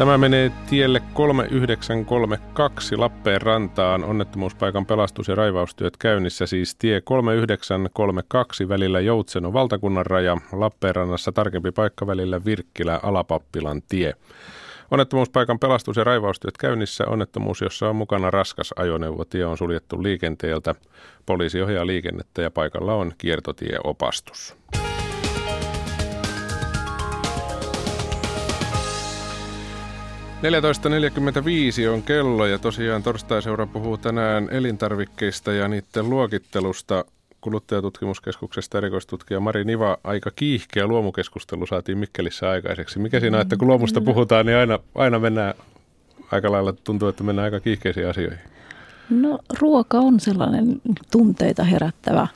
Tämä 0.00 0.18
menee 0.18 0.52
tielle 0.70 1.02
3932 1.14 2.96
Lappeenrantaan. 2.96 4.04
Onnettomuuspaikan 4.04 4.86
pelastus- 4.86 5.28
ja 5.28 5.34
raivaustyöt 5.34 5.96
käynnissä 5.96 6.46
siis 6.46 6.74
tie 6.74 7.00
3932 7.00 8.68
välillä 8.68 9.00
Joutseno 9.00 9.52
valtakunnan 9.52 10.06
raja. 10.06 10.36
Lappeenrannassa 10.52 11.32
tarkempi 11.32 11.72
paikka 11.72 12.06
välillä 12.06 12.44
Virkkilä 12.44 13.00
Alapappilan 13.02 13.82
tie. 13.88 14.14
Onnettomuuspaikan 14.90 15.58
pelastus- 15.58 15.96
ja 15.96 16.04
raivaustyöt 16.04 16.58
käynnissä. 16.58 17.04
Onnettomuus, 17.06 17.60
jossa 17.60 17.88
on 17.88 17.96
mukana 17.96 18.30
raskas 18.30 18.74
ajoneuvo. 18.76 19.24
Tie 19.24 19.44
on 19.44 19.58
suljettu 19.58 20.02
liikenteeltä. 20.02 20.74
Poliisi 21.26 21.62
ohjaa 21.62 21.86
liikennettä 21.86 22.42
ja 22.42 22.50
paikalla 22.50 22.94
on 22.94 23.12
kiertotieopastus. 23.18 24.59
14.45 30.40 31.88
on 31.88 32.02
kello 32.02 32.46
ja 32.46 32.58
tosiaan 32.58 33.02
torstaiseura 33.02 33.66
puhuu 33.66 33.98
tänään 33.98 34.48
elintarvikkeista 34.50 35.52
ja 35.52 35.68
niiden 35.68 36.10
luokittelusta. 36.10 37.04
Kuluttajatutkimuskeskuksesta 37.40 38.78
erikoistutkija 38.78 39.40
Mari 39.40 39.64
Niva, 39.64 39.98
aika 40.04 40.30
kiihkeä 40.36 40.86
luomukeskustelu 40.86 41.66
saatiin 41.66 41.98
Mikkelissä 41.98 42.50
aikaiseksi. 42.50 42.98
Mikä 42.98 43.20
siinä 43.20 43.36
on, 43.36 43.42
että 43.42 43.56
kun 43.56 43.68
luomusta 43.68 44.00
puhutaan, 44.00 44.46
niin 44.46 44.58
aina, 44.58 44.78
aina 44.94 45.18
mennään 45.18 45.54
aika 46.32 46.52
lailla, 46.52 46.72
tuntuu, 46.72 47.08
että 47.08 47.24
mennään 47.24 47.44
aika 47.44 47.60
kiihkeisiin 47.60 48.08
asioihin. 48.08 48.40
No 49.10 49.38
ruoka 49.58 49.98
on 49.98 50.20
sellainen 50.20 50.80
tunteita 51.10 51.64
herättävä 51.64 52.26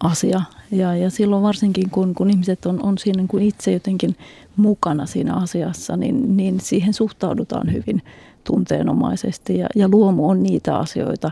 asia. 0.00 0.40
Ja, 0.72 0.96
ja 0.96 1.10
silloin 1.10 1.42
varsinkin, 1.42 1.90
kun, 1.90 2.14
kun 2.14 2.30
ihmiset 2.30 2.66
on, 2.66 2.82
on 2.82 2.98
siinä 2.98 3.16
niin 3.16 3.28
kuin 3.28 3.42
itse 3.42 3.72
jotenkin 3.72 4.16
mukana 4.56 5.06
siinä 5.06 5.34
asiassa, 5.34 5.96
niin, 5.96 6.36
niin 6.36 6.60
siihen 6.60 6.94
suhtaudutaan 6.94 7.72
hyvin 7.72 8.02
tunteenomaisesti. 8.44 9.58
Ja, 9.58 9.66
ja 9.76 9.88
luomu 9.88 10.28
on 10.28 10.42
niitä 10.42 10.76
asioita, 10.76 11.30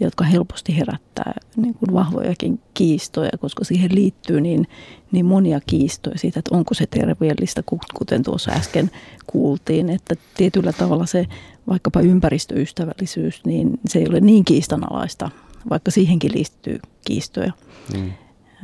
jotka 0.00 0.24
helposti 0.24 0.76
herättää 0.76 1.34
niin 1.56 1.74
kuin 1.74 1.92
vahvojakin 1.92 2.60
kiistoja, 2.74 3.30
koska 3.40 3.64
siihen 3.64 3.94
liittyy 3.94 4.40
niin, 4.40 4.66
niin 5.12 5.26
monia 5.26 5.60
kiistoja 5.66 6.18
siitä, 6.18 6.38
että 6.38 6.56
onko 6.56 6.74
se 6.74 6.86
terveellistä, 6.86 7.62
kuten 7.94 8.22
tuossa 8.22 8.50
äsken 8.50 8.90
kuultiin, 9.26 9.90
että 9.90 10.14
tietyllä 10.36 10.72
tavalla 10.72 11.06
se 11.06 11.26
vaikkapa 11.68 12.00
ympäristöystävällisyys, 12.00 13.44
niin 13.44 13.80
se 13.86 13.98
ei 13.98 14.08
ole 14.08 14.20
niin 14.20 14.44
kiistanalaista, 14.44 15.30
vaikka 15.70 15.90
siihenkin 15.90 16.32
liittyy 16.34 16.80
kiistoja. 17.04 17.52
Mm. 17.96 18.12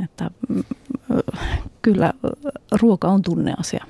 Että, 0.04 0.30
mm, 0.48 0.62
kyllä 1.82 2.12
ruoka 2.80 3.08
on 3.08 3.22
tunneasia. 3.22 3.84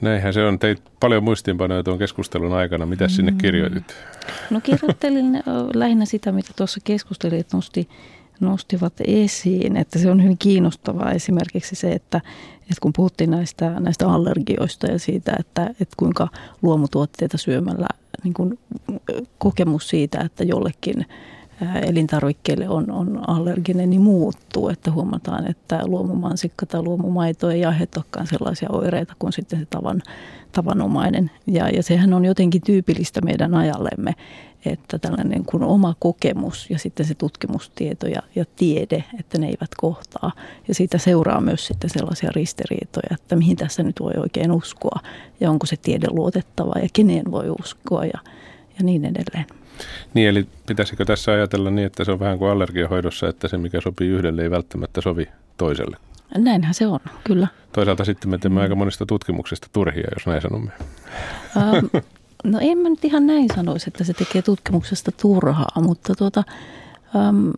Näinhän 0.00 0.34
se 0.34 0.44
on. 0.44 0.58
Teit 0.58 0.82
paljon 1.00 1.24
muistiinpanoja 1.24 1.82
tuon 1.82 1.98
keskustelun 1.98 2.52
aikana. 2.52 2.86
Mitä 2.86 3.08
sinne 3.08 3.30
mm. 3.30 3.38
kirjoitit? 3.38 3.94
No 4.50 4.60
kirjoittelin 4.60 5.42
lähinnä 5.74 6.04
sitä, 6.04 6.32
mitä 6.32 6.50
tuossa 6.56 6.80
keskustelit 6.84 7.52
nosti, 7.52 7.88
nostivat 8.40 8.92
esiin. 9.06 9.76
Että 9.76 9.98
se 9.98 10.10
on 10.10 10.22
hyvin 10.22 10.38
kiinnostavaa 10.38 11.12
esimerkiksi 11.12 11.74
se, 11.74 11.92
että, 11.92 12.20
että 12.60 12.80
kun 12.80 12.92
puhuttiin 12.96 13.30
näistä, 13.30 13.80
näistä 13.80 14.08
allergioista 14.08 14.86
ja 14.86 14.98
siitä, 14.98 15.32
että, 15.38 15.66
että 15.66 15.94
kuinka 15.96 16.28
luomutuotteita 16.62 17.38
syömällä 17.38 17.86
niin 18.24 18.34
kuin 18.34 18.58
kokemus 19.38 19.88
siitä, 19.88 20.20
että 20.20 20.44
jollekin– 20.44 21.06
elintarvikkeille 21.82 22.68
on, 22.68 22.90
on 22.90 23.28
allerginen, 23.28 23.90
niin 23.90 24.02
muuttuu. 24.02 24.68
Että 24.68 24.90
huomataan, 24.90 25.50
että 25.50 25.80
luomumansikka 25.86 26.66
tai 26.66 26.82
luomumaito 26.82 27.50
ei 27.50 27.64
aiheuttakaan 27.64 28.26
sellaisia 28.26 28.68
oireita 28.72 29.14
kuin 29.18 29.32
sitten 29.32 29.58
se 29.58 29.66
tavan, 29.70 30.02
tavanomainen. 30.52 31.30
Ja, 31.46 31.68
ja 31.68 31.82
sehän 31.82 32.12
on 32.12 32.24
jotenkin 32.24 32.62
tyypillistä 32.62 33.20
meidän 33.20 33.54
ajallemme, 33.54 34.14
että 34.66 34.98
tällainen 34.98 35.44
kuin 35.44 35.62
oma 35.62 35.94
kokemus 35.98 36.70
ja 36.70 36.78
sitten 36.78 37.06
se 37.06 37.14
tutkimustieto 37.14 38.06
ja, 38.06 38.22
ja 38.34 38.44
tiede, 38.56 39.04
että 39.18 39.38
ne 39.38 39.46
eivät 39.46 39.70
kohtaa. 39.76 40.32
Ja 40.68 40.74
siitä 40.74 40.98
seuraa 40.98 41.40
myös 41.40 41.66
sitten 41.66 41.90
sellaisia 41.90 42.30
ristiriitoja, 42.34 43.08
että 43.10 43.36
mihin 43.36 43.56
tässä 43.56 43.82
nyt 43.82 44.00
voi 44.00 44.12
oikein 44.16 44.52
uskoa 44.52 45.00
ja 45.40 45.50
onko 45.50 45.66
se 45.66 45.76
tiede 45.76 46.06
luotettava 46.10 46.78
ja 46.82 46.88
keneen 46.92 47.30
voi 47.30 47.50
uskoa 47.60 48.04
ja, 48.04 48.18
ja 48.78 48.84
niin 48.84 49.04
edelleen. 49.04 49.63
Niin, 50.14 50.28
eli 50.28 50.46
pitäisikö 50.66 51.04
tässä 51.04 51.32
ajatella 51.32 51.70
niin, 51.70 51.86
että 51.86 52.04
se 52.04 52.12
on 52.12 52.20
vähän 52.20 52.38
kuin 52.38 52.50
allergiahoidossa, 52.50 53.28
että 53.28 53.48
se 53.48 53.58
mikä 53.58 53.80
sopii 53.80 54.08
yhdelle 54.08 54.42
ei 54.42 54.50
välttämättä 54.50 55.00
sovi 55.00 55.28
toiselle? 55.56 55.96
Näinhän 56.38 56.74
se 56.74 56.86
on, 56.86 57.00
kyllä. 57.24 57.48
Toisaalta 57.72 58.04
sitten 58.04 58.30
me 58.30 58.38
teemme 58.38 58.60
aika 58.60 58.74
monista 58.74 59.06
tutkimuksista 59.06 59.66
turhia, 59.72 60.08
jos 60.14 60.26
näin 60.26 60.42
sanomme. 60.42 60.70
Ähm, 61.56 61.86
no 62.52 62.58
en 62.62 62.78
mä 62.78 62.88
nyt 62.88 63.04
ihan 63.04 63.26
näin 63.26 63.48
sanoisi, 63.54 63.84
että 63.88 64.04
se 64.04 64.12
tekee 64.12 64.42
tutkimuksesta 64.42 65.12
turhaa, 65.12 65.80
mutta 65.80 66.14
tuota, 66.14 66.44
äm, 67.16 67.52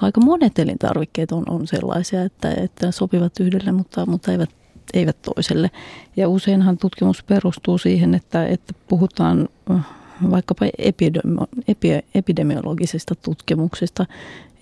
aika 0.00 0.20
monet 0.20 0.58
elintarvikkeet 0.58 1.32
on, 1.32 1.44
on 1.48 1.66
sellaisia, 1.66 2.22
että, 2.22 2.54
että 2.56 2.90
sopivat 2.90 3.40
yhdelle, 3.40 3.72
mutta, 3.72 4.06
mutta 4.06 4.32
eivät, 4.32 4.50
eivät 4.94 5.16
toiselle. 5.22 5.70
Ja 6.16 6.28
useinhan 6.28 6.78
tutkimus 6.78 7.22
perustuu 7.22 7.78
siihen, 7.78 8.14
että, 8.14 8.46
että 8.46 8.74
puhutaan 8.88 9.48
äh, 9.70 9.86
vaikkapa 10.30 10.66
epidemi- 10.78 12.04
epidemiologisesta 12.14 13.14
tutkimuksesta, 13.14 14.06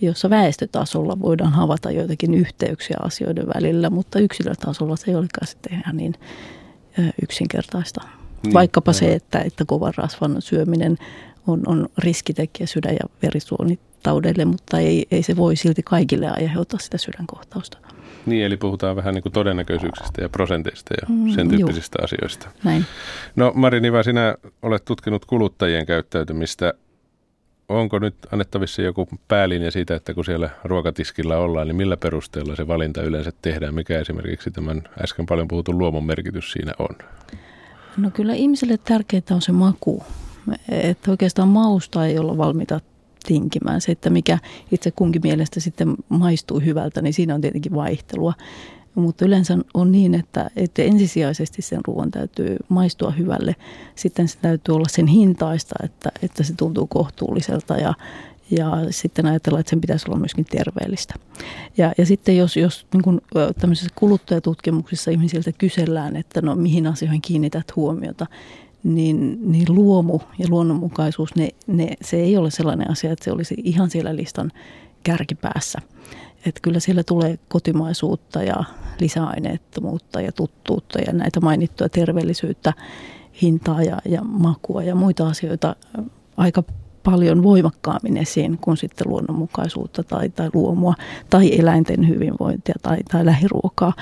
jossa 0.01 0.31
väestötasolla 0.31 1.21
voidaan 1.21 1.53
havaita 1.53 1.91
joitakin 1.91 2.35
yhteyksiä 2.35 2.97
asioiden 3.03 3.47
välillä, 3.55 3.91
mutta 3.91 4.19
yksilötasolla 4.19 4.97
se 4.97 5.11
ei 5.11 5.15
olekaan 5.15 5.47
sitten 5.47 5.79
ihan 5.81 5.97
niin 5.97 6.15
yksinkertaista. 7.23 8.01
Niin, 8.43 8.55
Vaikkapa 8.55 8.91
aivan. 8.91 8.99
se, 8.99 9.15
että, 9.15 9.39
että 9.39 9.65
kovan 9.65 9.93
rasvan 9.97 10.37
syöminen 10.43 10.97
on, 11.47 11.63
on 11.67 11.89
riskitekijä 11.99 12.67
sydän- 12.67 12.95
ja 12.95 13.09
verisuonitaudeille, 13.23 14.45
mutta 14.45 14.79
ei, 14.79 15.07
ei 15.11 15.23
se 15.23 15.37
voi 15.37 15.57
silti 15.57 15.83
kaikille 15.83 16.29
aiheuttaa 16.29 16.79
sitä 16.81 16.99
sydänkohtausta. 16.99 17.79
Niin, 18.27 18.45
eli 18.45 18.57
puhutaan 18.57 18.97
vähän 18.97 19.15
niin 19.15 19.23
kuin 19.23 19.33
todennäköisyyksistä 19.33 20.23
ja 20.23 20.29
prosenteista 20.29 20.95
ja 21.01 21.07
mm, 21.09 21.31
sen 21.31 21.49
tyyppisistä 21.49 21.99
juu. 22.01 22.05
asioista. 22.05 22.49
Näin. 22.65 22.85
No 23.37 23.53
Mari 23.55 23.81
Niva, 23.81 24.03
sinä 24.03 24.35
olet 24.63 24.85
tutkinut 24.85 25.25
kuluttajien 25.25 25.87
käyttäytymistä. 25.87 26.75
Onko 27.69 27.99
nyt 27.99 28.15
annettavissa 28.33 28.83
joku 28.83 29.09
päälinja 29.29 29.71
siitä, 29.71 29.95
että 29.95 30.15
kun 30.15 30.25
siellä 30.25 30.51
ruokatiskillä 30.65 31.37
ollaan, 31.37 31.67
niin 31.67 31.77
millä 31.77 31.97
perusteella 31.97 32.57
se 32.57 32.69
valinta 32.69 33.03
yleensä 33.03 33.33
tehdään? 33.43 33.75
Mikä 33.75 33.99
esimerkiksi 33.99 34.51
tämän 34.51 34.83
äsken 35.05 35.27
paljon 35.27 35.49
puhutun 35.49 35.79
luomun 35.79 36.07
merkitys 36.07 36.53
siinä 36.53 36.73
on? 36.79 36.99
No 37.97 38.11
kyllä 38.11 38.35
ihmisille 38.35 38.79
tärkeää 38.79 39.23
on 39.31 39.43
se 39.43 39.53
maku. 39.53 40.05
Että 40.69 41.11
oikeastaan 41.11 41.49
mausta 41.49 42.07
ei 42.07 42.19
olla 42.19 42.37
valmiita 42.37 42.81
tinkimään. 43.27 43.81
Se, 43.81 43.93
että 43.93 44.11
mikä 44.11 44.39
itse 44.73 44.91
kunkin 44.91 45.23
mielestä 45.25 45.61
sitten 45.61 45.95
maistuu 46.09 46.61
hyvältä, 46.61 47.03
niin 47.03 47.15
siinä 47.15 47.35
on 47.35 47.41
tietenkin 47.41 47.75
vaihtelua. 47.75 48.33
Mutta 48.95 49.25
yleensä 49.25 49.59
on 49.75 49.93
niin, 49.93 50.15
että, 50.15 50.51
että 50.57 50.83
ensisijaisesti 50.83 51.63
sen 51.63 51.81
ruoan 51.87 52.11
täytyy 52.11 52.57
maistua 52.69 53.11
hyvälle. 53.11 53.57
Sitten 53.95 54.29
se 54.29 54.39
täytyy 54.39 54.75
olla 54.75 54.89
sen 54.89 55.07
hintaista, 55.07 55.75
että, 55.83 56.13
että 56.23 56.43
se 56.43 56.55
tuntuu 56.57 56.87
kohtuulliselta 56.87 57.77
ja, 57.77 57.95
ja 58.51 58.71
sitten 58.91 59.27
ajatellaan, 59.27 59.61
että 59.61 59.71
sen 59.71 59.81
pitäisi 59.81 60.07
olla 60.09 60.19
myöskin 60.19 60.45
terveellistä. 60.45 61.15
Ja, 61.77 61.93
ja 61.99 62.07
sitten 62.07 62.37
jos, 62.37 62.57
jos 62.57 62.87
niin 62.93 63.03
kuin 63.03 63.21
tämmöisissä 63.61 63.95
kuluttajatutkimuksissa 63.95 65.11
ihmisiltä 65.11 65.53
kysellään, 65.53 66.17
että 66.17 66.43
no 66.43 66.57
mihin 66.57 66.87
asioihin 66.87 67.23
kiinnität 67.23 67.77
huomiota, 67.77 68.27
niin, 68.85 69.39
niin 69.53 69.67
luomu 69.75 70.21
ja 70.39 70.47
luonnonmukaisuus, 70.49 71.35
ne, 71.37 71.49
ne, 71.67 71.89
se 72.03 72.17
ei 72.17 72.37
ole 72.37 72.51
sellainen 72.51 72.91
asia, 72.91 73.13
että 73.13 73.25
se 73.25 73.33
olisi 73.33 73.55
ihan 73.65 73.91
siellä 73.91 74.17
listan 74.17 74.53
kärkipäässä. 75.03 75.79
Että 76.47 76.61
kyllä 76.63 76.81
siellä 76.81 77.03
tulee 77.03 77.39
kotimaisuutta 77.49 78.43
ja 78.43 78.65
lisäaineettomuutta 79.01 80.21
ja 80.21 80.33
tuttuutta 80.33 80.99
ja 80.99 81.13
näitä 81.13 81.41
mainittuja 81.41 81.89
terveellisyyttä, 81.89 82.73
hintaa 83.43 83.83
ja, 83.83 83.99
ja 84.05 84.23
makua 84.25 84.83
ja 84.83 84.95
muita 84.95 85.29
asioita 85.29 85.77
aika 86.37 86.63
paljon 87.11 87.43
voimakkaammin 87.43 88.17
esiin 88.17 88.59
kuin 88.61 88.77
sitten 88.77 89.09
luonnonmukaisuutta 89.09 90.03
tai, 90.03 90.29
tai 90.29 90.51
luomua 90.55 90.95
tai 91.31 91.59
eläinten 91.59 92.09
hyvinvointia 92.09 92.75
tai, 92.83 92.99
tai 93.11 93.27
lähiruokaa. 93.27 93.93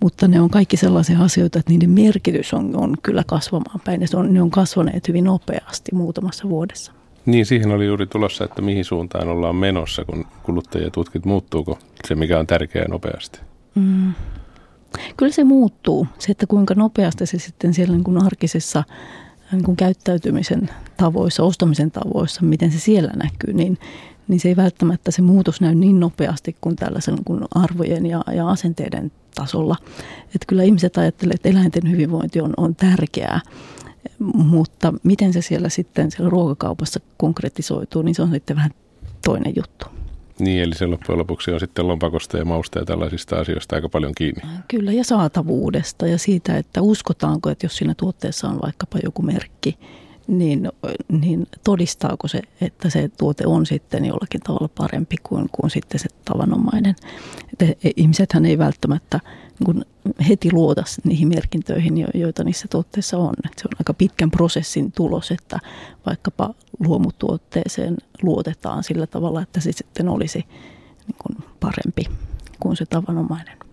Mutta 0.00 0.28
ne 0.28 0.40
on 0.40 0.50
kaikki 0.50 0.76
sellaisia 0.76 1.18
asioita, 1.18 1.58
että 1.58 1.72
niiden 1.72 1.90
merkitys 1.90 2.54
on, 2.54 2.76
on 2.76 2.96
kyllä 3.02 3.22
kasvamaan 3.26 3.80
päin 3.84 4.00
ja 4.00 4.08
se 4.08 4.16
on, 4.16 4.34
ne 4.34 4.42
on 4.42 4.50
kasvaneet 4.50 5.08
hyvin 5.08 5.24
nopeasti 5.24 5.94
muutamassa 5.94 6.48
vuodessa. 6.48 6.92
Niin, 7.26 7.46
siihen 7.46 7.70
oli 7.70 7.86
juuri 7.86 8.06
tulossa, 8.06 8.44
että 8.44 8.62
mihin 8.62 8.84
suuntaan 8.84 9.28
ollaan 9.28 9.56
menossa, 9.56 10.04
kun 10.04 10.24
kuluttajia 10.42 10.90
tutkit. 10.90 11.24
Muuttuuko 11.24 11.78
se, 12.08 12.14
mikä 12.14 12.38
on 12.38 12.46
tärkeää 12.46 12.88
nopeasti? 12.88 13.40
Mm. 13.74 14.12
Kyllä 15.16 15.32
se 15.32 15.44
muuttuu. 15.44 16.06
Se, 16.18 16.32
että 16.32 16.46
kuinka 16.46 16.74
nopeasti 16.74 17.26
se 17.26 17.38
sitten 17.38 17.74
siellä 17.74 17.94
niin 17.94 18.04
kuin 18.04 18.24
arkisessa 18.24 18.84
niin 19.56 19.64
kuin 19.64 19.76
käyttäytymisen 19.76 20.70
tavoissa, 20.96 21.42
ostamisen 21.42 21.90
tavoissa, 21.90 22.42
miten 22.42 22.72
se 22.72 22.78
siellä 22.78 23.12
näkyy, 23.22 23.54
niin, 23.54 23.78
niin 24.28 24.40
se 24.40 24.48
ei 24.48 24.56
välttämättä 24.56 25.10
se 25.10 25.22
muutos 25.22 25.60
näy 25.60 25.74
niin 25.74 26.00
nopeasti 26.00 26.56
kuin 26.60 26.76
tällaisen 26.76 27.24
kuin 27.24 27.44
arvojen 27.54 28.06
ja, 28.06 28.24
ja 28.34 28.48
asenteiden 28.48 29.12
tasolla. 29.34 29.76
Että 30.24 30.46
kyllä 30.46 30.62
ihmiset 30.62 30.98
ajattelevat, 30.98 31.34
että 31.34 31.48
eläinten 31.48 31.90
hyvinvointi 31.90 32.40
on, 32.40 32.54
on 32.56 32.74
tärkeää, 32.74 33.40
mutta 34.34 34.94
miten 35.02 35.32
se 35.32 35.42
siellä 35.42 35.68
sitten 35.68 36.10
siellä 36.10 36.30
ruokakaupassa 36.30 37.00
konkretisoituu, 37.16 38.02
niin 38.02 38.14
se 38.14 38.22
on 38.22 38.30
sitten 38.30 38.56
vähän 38.56 38.70
toinen 39.24 39.52
juttu. 39.56 39.86
Niin, 40.38 40.62
eli 40.62 40.74
se 40.74 40.86
loppujen 40.86 41.18
lopuksi 41.18 41.50
on 41.50 41.60
sitten 41.60 41.88
lompakosta 41.88 42.38
ja 42.38 42.44
mausta 42.44 42.78
ja 42.78 42.84
tällaisista 42.84 43.36
asioista 43.36 43.76
aika 43.76 43.88
paljon 43.88 44.12
kiinni. 44.16 44.42
Kyllä, 44.68 44.92
ja 44.92 45.04
saatavuudesta 45.04 46.06
ja 46.06 46.18
siitä, 46.18 46.56
että 46.56 46.82
uskotaanko, 46.82 47.50
että 47.50 47.66
jos 47.66 47.76
siinä 47.76 47.94
tuotteessa 47.96 48.48
on 48.48 48.60
vaikkapa 48.62 48.98
joku 49.04 49.22
merkki, 49.22 49.78
niin, 50.26 50.70
niin 51.08 51.46
todistaako 51.64 52.28
se, 52.28 52.42
että 52.60 52.90
se 52.90 53.10
tuote 53.18 53.46
on 53.46 53.66
sitten 53.66 54.04
jollakin 54.04 54.40
tavalla 54.40 54.68
parempi 54.78 55.16
kuin, 55.22 55.48
kuin 55.52 55.70
sitten 55.70 56.00
se 56.00 56.08
tavanomainen. 56.24 56.94
Et 57.60 57.78
ihmisethän 57.96 58.46
ei 58.46 58.58
välttämättä 58.58 59.20
niin 59.66 59.84
heti 60.28 60.52
luota 60.52 60.82
niihin 61.04 61.28
merkintöihin, 61.28 62.06
joita 62.14 62.44
niissä 62.44 62.68
tuotteissa 62.70 63.18
on. 63.18 63.34
Et 63.46 63.58
se 63.58 63.68
on 63.68 63.78
aika 63.78 63.94
pitkän 63.94 64.30
prosessin 64.30 64.92
tulos, 64.92 65.30
että 65.30 65.58
vaikkapa 66.06 66.54
luomutuotteeseen 66.78 67.96
luotetaan 68.22 68.84
sillä 68.84 69.06
tavalla, 69.06 69.42
että 69.42 69.60
se 69.60 69.72
sitten 69.72 70.08
olisi 70.08 70.38
niin 71.06 71.16
kuin 71.22 71.50
parempi 71.60 72.04
kuin 72.60 72.76
se 72.76 72.86
tavanomainen. 72.86 73.63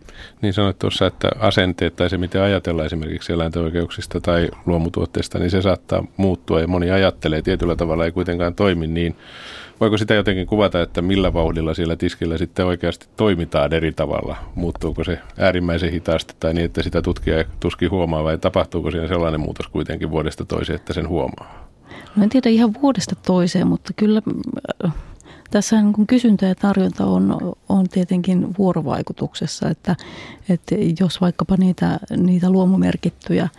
Niin 0.41 0.54
sanoit 0.54 0.80
tuossa, 0.80 1.08
että 1.08 1.30
asenteet 1.39 1.95
tai 1.95 2.10
se, 2.10 2.17
miten 2.17 2.41
ajatellaan 2.41 2.86
esimerkiksi 2.86 3.34
eläinten 3.34 3.62
oikeuksista 3.62 4.21
tai 4.21 4.50
luomutuotteista, 4.65 5.39
niin 5.39 5.52
se 5.52 5.62
saattaa 5.62 6.04
muuttua 6.17 6.62
ja 6.62 6.67
moni 6.67 6.91
ajattelee 6.91 7.41
tietyllä 7.41 7.76
tavalla 7.76 8.06
ei 8.06 8.12
kuitenkaan 8.12 8.56
toimi 8.56 8.88
niin. 8.88 9.15
Voiko 9.80 9.97
sitä 9.97 10.13
jotenkin 10.13 10.47
kuvata, 10.47 10.82
että 10.82 11.02
millä 11.02 11.34
vauhdilla 11.34 11.74
siellä 11.74 11.95
tiskillä 11.95 12.38
sitten 12.38 12.65
oikeasti 12.65 13.08
toimitaan 13.17 13.74
eri 13.74 13.91
tavalla? 13.91 14.36
Muuttuuko 14.56 15.04
se 15.04 15.19
äärimmäisen 15.38 15.91
hitaasti 15.91 16.36
tai 16.39 16.54
niin, 16.54 16.65
että 16.65 16.84
sitä 16.84 17.02
tutkija 17.02 17.43
tuskin 17.60 17.91
huomaa 17.91 18.24
vai 18.24 18.38
tapahtuuko 18.38 18.91
siinä 18.91 19.08
sellainen 19.08 19.39
muutos 19.39 19.67
kuitenkin 19.67 20.12
vuodesta 20.12 20.45
toiseen, 20.45 20.76
että 20.76 20.93
sen 20.93 21.08
huomaa? 21.08 21.69
No 22.15 22.24
en 22.24 22.30
tiedä 22.30 22.50
ihan 22.50 22.74
vuodesta 22.82 23.15
toiseen, 23.26 23.67
mutta 23.67 23.93
kyllä 23.95 24.21
tässä 25.51 25.81
niin 25.81 26.07
kysyntä 26.07 26.45
ja 26.45 26.55
tarjonta 26.55 27.05
on, 27.05 27.53
on 27.69 27.89
tietenkin 27.89 28.55
vuorovaikutuksessa, 28.57 29.69
että, 29.69 29.95
että 30.49 30.75
jos 30.99 31.21
vaikkapa 31.21 31.55
niitä, 31.57 31.99
niitä 32.17 32.49
luomumerkittyjä 32.49 33.49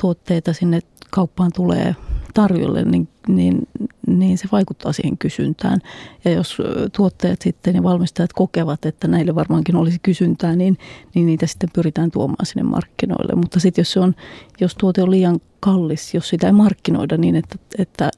tuotteita 0.00 0.52
sinne 0.52 0.80
kauppaan 1.10 1.50
tulee 1.54 1.96
tarjolle, 2.34 2.82
niin, 2.82 3.08
niin, 3.28 3.68
niin 4.06 4.38
se 4.38 4.48
vaikuttaa 4.52 4.92
siihen 4.92 5.18
kysyntään. 5.18 5.80
Ja 6.24 6.30
jos 6.30 6.58
tuotteet 6.96 7.42
sitten 7.42 7.74
ja 7.74 7.82
valmistajat 7.82 8.32
kokevat, 8.32 8.86
että 8.86 9.08
näille 9.08 9.34
varmaankin 9.34 9.76
olisi 9.76 9.98
kysyntää, 10.02 10.56
niin, 10.56 10.78
niin 11.14 11.26
niitä 11.26 11.46
sitten 11.46 11.70
pyritään 11.74 12.10
tuomaan 12.10 12.46
sinne 12.46 12.62
markkinoille. 12.62 13.34
Mutta 13.34 13.60
sitten 13.60 13.82
jos, 13.82 13.96
on, 13.96 14.14
jos 14.60 14.74
tuote 14.74 15.02
on 15.02 15.10
liian 15.10 15.40
kallis, 15.60 16.14
jos 16.14 16.28
sitä 16.28 16.46
ei 16.46 16.52
markkinoida 16.52 17.16
niin, 17.16 17.36
että, 17.36 17.56
että 17.78 18.10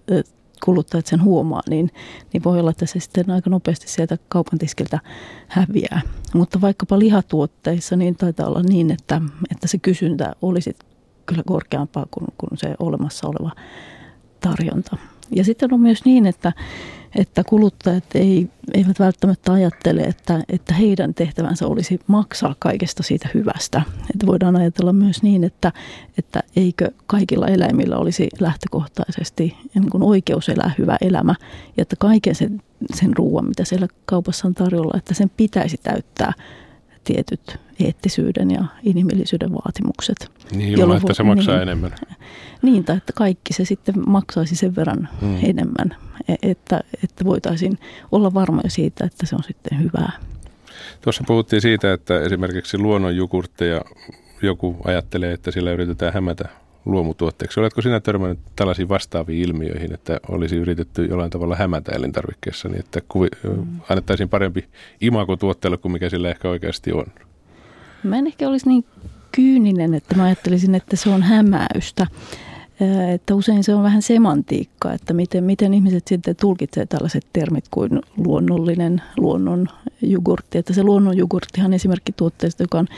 kuluttajat 0.65 1.07
sen 1.07 1.23
huomaa, 1.23 1.63
niin, 1.69 1.91
niin 2.33 2.45
voi 2.45 2.61
olla, 2.61 2.71
että 2.71 2.87
se 2.87 3.01
sitten 3.01 3.31
aika 3.31 3.51
nopeasti 3.51 3.89
sieltä 3.89 4.19
kaupan 4.29 4.59
tiskiltä 4.59 4.99
häviää. 5.49 6.01
Mutta 6.35 6.61
vaikkapa 6.61 6.99
lihatuotteissa 6.99 7.97
niin 7.97 8.17
taitaa 8.17 8.47
olla 8.47 8.63
niin, 8.63 8.91
että, 8.91 9.21
että 9.51 9.69
se 9.69 9.79
kysyntä 9.79 10.33
olisi 10.43 10.77
kyllä 11.27 11.43
korkeampaa 11.47 12.07
kuin, 12.11 12.27
kuin 12.39 12.59
se 12.59 12.75
olemassa 12.79 13.29
oleva 13.29 13.51
tarjonta. 14.41 14.97
Ja 15.31 15.45
sitten 15.45 15.75
on 15.75 15.81
myös 15.81 16.05
niin, 16.05 16.27
että, 16.27 16.53
että 17.15 17.45
kuluttajat 17.45 18.05
ei, 18.15 18.49
eivät 18.75 18.99
välttämättä 18.99 19.53
ajattele, 19.53 20.01
että, 20.01 20.45
että 20.49 20.75
heidän 20.75 21.15
tehtävänsä 21.15 21.67
olisi 21.67 22.01
maksaa 22.07 22.55
kaikesta 22.59 23.03
siitä 23.03 23.29
hyvästä. 23.35 23.83
Että 24.15 24.27
voidaan 24.27 24.57
ajatella 24.57 24.93
myös 24.93 25.23
niin, 25.23 25.45
että, 25.45 25.73
että 26.19 26.43
eikö 26.57 26.91
kaikilla 27.07 27.49
eläimillä 27.49 27.97
olisi 27.97 28.29
lähtökohtaisesti 28.41 29.57
niin 29.75 29.91
kuin 29.91 30.03
oikeus 30.03 30.49
elää 30.49 30.71
hyvä 30.79 30.97
elämä 31.01 31.35
ja 31.77 31.83
että 31.83 31.97
kaiken 31.99 32.35
sen, 32.35 32.63
sen 32.95 33.17
ruoan, 33.17 33.49
mitä 33.49 33.65
siellä 33.65 33.89
kaupassa 34.05 34.49
on 34.49 34.55
tarjolla, 34.55 34.99
että 34.99 35.15
sen 35.15 35.31
pitäisi 35.37 35.77
täyttää 35.83 36.33
tietyt 37.05 37.66
eettisyyden 37.85 38.51
ja 38.51 38.65
inhimillisyyden 38.83 39.53
vaatimukset. 39.53 40.31
Niin, 40.53 40.79
ilman, 40.79 40.97
että 40.97 41.15
se 41.15 41.23
maksaa 41.23 41.55
niin, 41.55 41.63
enemmän. 41.63 41.93
Niin, 42.63 42.85
tai 42.85 42.97
että 42.97 43.13
kaikki 43.13 43.53
se 43.53 43.65
sitten 43.65 43.95
maksaisi 44.07 44.57
sen 44.57 44.77
verran 44.77 45.09
hmm. 45.21 45.39
enemmän, 45.43 45.97
e- 46.29 46.51
että, 46.51 46.81
että 47.05 47.25
voitaisiin 47.25 47.79
olla 48.13 48.35
varmoja 48.35 48.71
siitä, 48.71 49.05
että 49.05 49.27
se 49.27 49.37
on 49.37 49.43
sitten 49.43 49.83
hyvää. 49.83 50.13
Tuossa 51.01 51.25
puhuttiin 51.27 51.63
siitä, 51.63 51.93
että 51.93 52.21
esimerkiksi 52.21 52.79
luonnonjukurtteja 52.79 53.81
joku 54.43 54.77
ajattelee, 54.85 55.33
että 55.33 55.51
sillä 55.51 55.73
yritetään 55.73 56.15
hämätä 56.15 56.49
luomutuotteeksi. 56.85 57.61
Oletko 57.61 57.83
sinä 57.83 58.01
törmännyt 58.01 58.39
tällaisiin 58.57 58.89
vastaaviin 58.89 59.49
ilmiöihin, 59.49 59.95
että 59.95 60.21
olisi 60.29 60.57
yritetty 60.57 61.05
jollain 61.05 61.31
tavalla 61.31 61.57
hämätä 61.57 61.93
elintarvikkeessa, 61.93 62.69
niin 62.69 62.81
että 62.81 63.01
kuvi, 63.09 63.29
mm. 63.43 63.81
annettaisiin 63.89 64.29
parempi 64.29 64.65
imako 65.01 65.37
tuotteelle 65.37 65.77
kuin 65.77 65.93
mikä 65.93 66.09
sillä 66.09 66.31
ehkä 66.31 66.49
oikeasti 66.49 66.93
on? 66.93 67.07
Mä 68.07 68.19
en 68.19 68.27
ehkä 68.27 68.49
olisi 68.49 68.69
niin 68.69 68.85
kyyninen, 69.33 69.95
että 69.95 70.17
mä 70.17 70.25
ajattelisin, 70.25 70.75
että 70.75 70.97
se 70.97 71.11
on 71.11 71.23
hämäystä. 71.23 72.07
Että 73.15 73.35
usein 73.35 73.65
se 73.65 73.75
on 73.75 73.83
vähän 73.83 74.03
semantiikkaa, 74.03 74.93
että 74.93 75.13
miten, 75.15 75.45
miten 75.45 75.75
ihmiset 75.75 76.09
sitten 76.09 76.37
tulkitsevat 76.37 76.89
tällaiset 76.89 77.27
termit 77.33 77.65
kuin 77.71 77.91
luonnollinen 78.17 79.03
luonnon 79.17 79.69
jogurtti. 80.03 80.59
Että 80.59 80.73
se 80.73 80.83
luonnon 80.83 81.17
jogurttihan 81.17 81.73
esimerkki 81.73 82.13
tuotteesta, 82.13 82.63
joka 82.63 82.79
on 82.79 82.89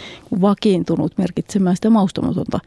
vakiintunut 0.40 1.18
merkitsemään 1.18 1.76
sitä 1.76 1.90
maustamatonta 1.90 2.58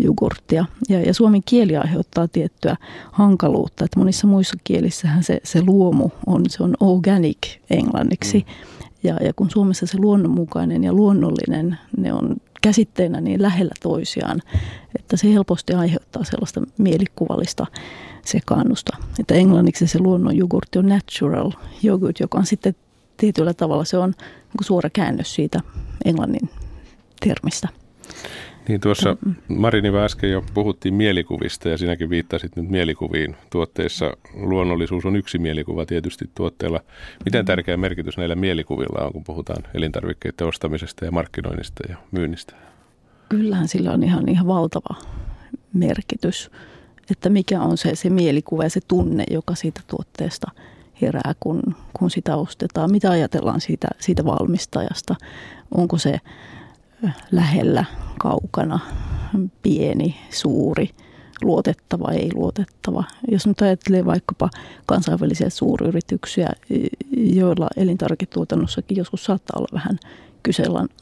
jogurttia. 0.00 0.64
Ja, 0.88 1.00
ja 1.00 1.14
suomen 1.14 1.42
kieli 1.44 1.76
aiheuttaa 1.76 2.28
tiettyä 2.28 2.76
hankaluutta, 3.12 3.84
että 3.84 3.98
monissa 3.98 4.26
muissa 4.26 4.56
kielissähän 4.64 5.22
se, 5.22 5.40
se 5.42 5.62
luomu 5.66 6.10
on, 6.26 6.42
se 6.48 6.62
on 6.62 6.74
organic 6.80 7.38
englanniksi. 7.70 8.38
Mm. 8.38 8.83
Ja, 9.04 9.16
ja 9.16 9.32
kun 9.36 9.50
Suomessa 9.50 9.86
se 9.86 9.98
luonnonmukainen 9.98 10.84
ja 10.84 10.92
luonnollinen, 10.92 11.78
ne 11.96 12.12
on 12.12 12.36
käsitteinä 12.62 13.20
niin 13.20 13.42
lähellä 13.42 13.74
toisiaan, 13.82 14.42
että 14.98 15.16
se 15.16 15.32
helposti 15.32 15.74
aiheuttaa 15.74 16.24
sellaista 16.24 16.62
mielikuvallista 16.78 17.66
sekaannusta. 18.24 18.96
Että 19.18 19.34
englanniksi 19.34 19.86
se 19.86 19.98
luonnon 19.98 20.36
jogurtti 20.36 20.78
on 20.78 20.88
natural 20.88 21.52
yogurt, 21.84 22.20
joka 22.20 22.38
on 22.38 22.46
sitten 22.46 22.74
tietyllä 23.16 23.54
tavalla 23.54 23.84
se 23.84 23.98
on 23.98 24.10
niin 24.18 24.64
suora 24.66 24.90
käännös 24.90 25.34
siitä 25.34 25.60
englannin 26.04 26.50
termistä. 27.20 27.68
Niin 28.68 28.80
tuossa 28.80 29.16
Marini 29.48 29.88
äsken 30.04 30.30
jo 30.30 30.44
puhuttiin 30.54 30.94
mielikuvista 30.94 31.68
ja 31.68 31.78
sinäkin 31.78 32.10
viittasit 32.10 32.56
nyt 32.56 32.68
mielikuviin. 32.68 33.36
Tuotteissa 33.50 34.16
luonnollisuus 34.34 35.04
on 35.04 35.16
yksi 35.16 35.38
mielikuva 35.38 35.86
tietysti 35.86 36.30
tuotteella. 36.34 36.80
Miten 37.24 37.44
tärkeä 37.44 37.76
merkitys 37.76 38.16
näillä 38.16 38.34
mielikuvilla 38.34 39.04
on, 39.04 39.12
kun 39.12 39.24
puhutaan 39.24 39.64
elintarvikkeiden 39.74 40.46
ostamisesta 40.46 41.04
ja 41.04 41.10
markkinoinnista 41.10 41.82
ja 41.88 41.96
myynnistä? 42.10 42.54
Kyllähän 43.28 43.68
sillä 43.68 43.92
on 43.92 44.02
ihan, 44.02 44.28
ihan 44.28 44.46
valtava 44.46 44.96
merkitys, 45.72 46.50
että 47.10 47.28
mikä 47.28 47.60
on 47.60 47.78
se, 47.78 47.94
se 47.94 48.10
mielikuva 48.10 48.64
ja 48.64 48.70
se 48.70 48.80
tunne, 48.88 49.24
joka 49.30 49.54
siitä 49.54 49.80
tuotteesta 49.86 50.50
herää, 51.02 51.34
kun, 51.40 51.62
kun 51.92 52.10
sitä 52.10 52.36
ostetaan. 52.36 52.90
Mitä 52.90 53.10
ajatellaan 53.10 53.60
siitä, 53.60 53.88
siitä 54.00 54.24
valmistajasta? 54.24 55.14
Onko 55.70 55.98
se 55.98 56.20
lähellä, 57.30 57.84
kaukana, 58.18 58.80
pieni, 59.62 60.16
suuri, 60.30 60.90
luotettava, 61.42 62.12
ei 62.12 62.30
luotettava. 62.34 63.04
Jos 63.30 63.46
nyt 63.46 63.62
ajattelee 63.62 64.04
vaikkapa 64.04 64.50
kansainvälisiä 64.86 65.50
suuryrityksiä, 65.50 66.50
joilla 67.16 67.68
elintarviketuotannossakin 67.76 68.96
joskus 68.96 69.24
saattaa 69.24 69.58
olla 69.58 69.68
vähän 69.72 69.98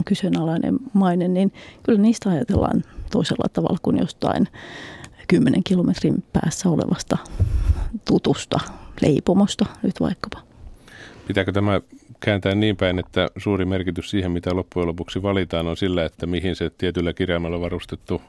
kyseenalainen 0.04 0.78
maine, 0.92 1.28
niin 1.28 1.52
kyllä 1.82 2.00
niistä 2.00 2.30
ajatellaan 2.30 2.82
toisella 3.10 3.48
tavalla 3.52 3.78
kuin 3.82 3.98
jostain 3.98 4.48
kymmenen 5.28 5.64
kilometrin 5.64 6.24
päässä 6.32 6.68
olevasta 6.68 7.18
tutusta 8.04 8.60
leipomosta 9.02 9.66
nyt 9.82 10.00
vaikkapa. 10.00 10.40
Pitääkö 11.26 11.52
tämä 11.52 11.80
kääntää 12.24 12.54
niin 12.54 12.76
päin, 12.76 12.98
että 12.98 13.28
suuri 13.36 13.64
merkitys 13.64 14.10
siihen, 14.10 14.32
mitä 14.32 14.56
loppujen 14.56 14.88
lopuksi 14.88 15.22
valitaan, 15.22 15.66
on 15.66 15.76
sillä, 15.76 16.04
että 16.04 16.26
mihin 16.26 16.56
se 16.56 16.70
tietyllä 16.78 17.12
kirjaimella 17.12 17.60
varustettu 17.60 18.22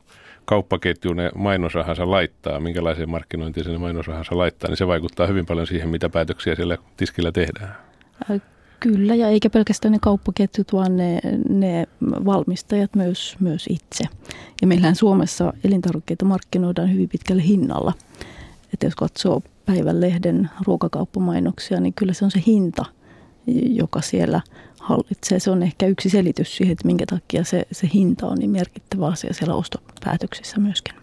kauppaketju 0.45 1.13
ne 1.13 1.31
mainosrahansa 1.35 2.11
laittaa, 2.11 2.59
minkälaiseen 2.59 3.09
markkinointiin 3.09 3.63
se 3.63 3.77
mainosrahansa 3.77 4.37
laittaa, 4.37 4.69
niin 4.69 4.77
se 4.77 4.87
vaikuttaa 4.87 5.27
hyvin 5.27 5.45
paljon 5.45 5.67
siihen, 5.67 5.89
mitä 5.89 6.09
päätöksiä 6.09 6.55
siellä 6.55 6.77
tiskillä 6.97 7.31
tehdään. 7.31 7.75
Kyllä, 8.79 9.15
ja 9.15 9.27
eikä 9.27 9.49
pelkästään 9.49 9.91
ne 9.91 9.97
kauppaketjut, 10.01 10.73
vaan 10.73 10.97
ne, 10.97 11.19
ne 11.49 11.87
valmistajat 12.01 12.95
myös, 12.95 13.35
myös 13.39 13.67
itse. 13.69 14.03
Ja 14.61 14.67
meillähän 14.67 14.95
Suomessa 14.95 15.53
elintarvikkeita 15.63 16.25
markkinoidaan 16.25 16.93
hyvin 16.93 17.09
pitkälle 17.09 17.43
hinnalla. 17.43 17.93
Että 18.73 18.85
jos 18.85 18.95
katsoo 18.95 19.41
päivän 19.65 20.01
lehden 20.01 20.49
ruokakauppamainoksia, 20.65 21.79
niin 21.79 21.93
kyllä 21.93 22.13
se 22.13 22.25
on 22.25 22.31
se 22.31 22.43
hinta– 22.47 22.85
joka 23.47 24.01
siellä 24.01 24.41
hallitsee. 24.79 25.39
Se 25.39 25.51
on 25.51 25.63
ehkä 25.63 25.85
yksi 25.87 26.09
selitys 26.09 26.55
siihen, 26.55 26.71
että 26.71 26.87
minkä 26.87 27.05
takia 27.05 27.43
se, 27.43 27.67
se 27.71 27.89
hinta 27.93 28.27
on 28.27 28.37
niin 28.37 28.49
merkittävä 28.49 29.07
asia 29.07 29.33
siellä 29.33 29.55
ostopäätöksissä 29.55 30.59
myöskin. 30.59 31.02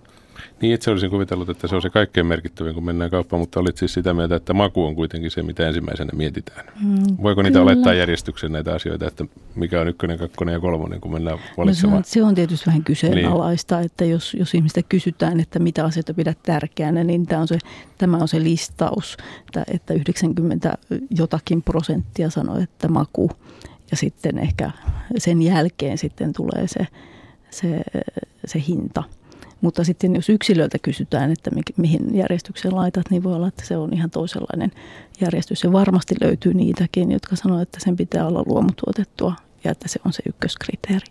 Niin 0.60 0.74
itse 0.74 0.90
olisin 0.90 1.10
kuvitellut, 1.10 1.48
että 1.48 1.68
se 1.68 1.74
on 1.74 1.82
se 1.82 1.90
kaikkein 1.90 2.26
merkittävin, 2.26 2.74
kun 2.74 2.84
mennään 2.84 3.10
kauppaan, 3.10 3.40
mutta 3.40 3.60
olit 3.60 3.76
siis 3.76 3.94
sitä 3.94 4.14
mieltä, 4.14 4.36
että 4.36 4.54
maku 4.54 4.84
on 4.84 4.94
kuitenkin 4.94 5.30
se, 5.30 5.42
mitä 5.42 5.66
ensimmäisenä 5.66 6.10
mietitään. 6.12 6.66
Mm, 6.80 7.16
Voiko 7.22 7.42
niitä 7.42 7.58
kyllä. 7.58 7.72
olettaa 7.72 7.94
järjestyksen 7.94 8.52
näitä 8.52 8.74
asioita, 8.74 9.06
että 9.06 9.24
mikä 9.54 9.80
on 9.80 9.88
ykkönen, 9.88 10.18
kakkonen 10.18 10.52
ja 10.52 10.60
kolmonen, 10.60 11.00
kun 11.00 11.12
mennään 11.12 11.38
valitsemaan? 11.56 11.96
No 11.96 12.02
se, 12.06 12.20
on, 12.20 12.24
se 12.24 12.28
on 12.28 12.34
tietysti 12.34 12.66
vähän 12.66 12.84
kyseenalaista, 12.84 13.76
niin. 13.76 13.86
että 13.86 14.04
jos, 14.04 14.34
jos 14.34 14.54
ihmistä 14.54 14.82
kysytään, 14.82 15.40
että 15.40 15.58
mitä 15.58 15.84
asioita 15.84 16.14
pidät 16.14 16.38
tärkeänä, 16.42 17.04
niin 17.04 17.26
tämä 17.26 17.40
on 17.40 17.48
se, 17.48 17.58
tämä 17.98 18.16
on 18.16 18.28
se 18.28 18.42
listaus, 18.42 19.16
että, 19.46 19.64
että 19.74 19.94
90 19.94 20.78
jotakin 21.10 21.62
prosenttia 21.62 22.30
sanoo, 22.30 22.58
että 22.58 22.88
maku 22.88 23.30
ja 23.90 23.96
sitten 23.96 24.38
ehkä 24.38 24.70
sen 25.18 25.42
jälkeen 25.42 25.98
sitten 25.98 26.32
tulee 26.32 26.66
se, 26.66 26.86
se, 27.50 27.82
se 28.46 28.62
hinta– 28.68 29.02
mutta 29.60 29.84
sitten 29.84 30.14
jos 30.14 30.28
yksilöltä 30.28 30.78
kysytään, 30.78 31.32
että 31.32 31.50
mihin 31.76 32.16
järjestykseen 32.16 32.76
laitat, 32.76 33.10
niin 33.10 33.22
voi 33.22 33.34
olla, 33.34 33.48
että 33.48 33.66
se 33.66 33.76
on 33.76 33.92
ihan 33.92 34.10
toisenlainen 34.10 34.72
järjestys. 35.20 35.64
Ja 35.64 35.72
varmasti 35.72 36.14
löytyy 36.20 36.54
niitäkin, 36.54 37.12
jotka 37.12 37.36
sanoo, 37.36 37.60
että 37.60 37.78
sen 37.80 37.96
pitää 37.96 38.26
olla 38.26 38.42
luomutuotettua 38.46 39.34
ja 39.64 39.70
että 39.70 39.88
se 39.88 40.00
on 40.04 40.12
se 40.12 40.22
ykköskriteeri. 40.28 41.06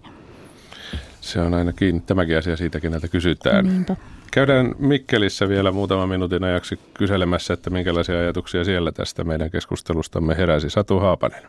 Se 1.22 1.42
on 1.42 1.54
ainakin 1.54 2.02
tämäkin 2.02 2.38
asia 2.38 2.58
siitäkin, 2.58 2.92
näitä 2.92 3.08
kysytään. 3.08 3.66
Niinpä. 3.66 3.96
Käydään 4.32 4.76
Mikkelissä 4.80 5.50
vielä 5.50 5.72
muutaman 5.72 6.10
minuutin 6.10 6.44
ajaksi 6.44 6.80
kyselemässä, 6.94 7.54
että 7.54 7.70
minkälaisia 7.70 8.20
ajatuksia 8.20 8.64
siellä 8.64 8.92
tästä 8.92 9.24
meidän 9.24 9.52
keskustelustamme 9.52 10.38
heräsi. 10.38 10.70
Satu 10.70 11.00
Haapanen. 11.00 11.44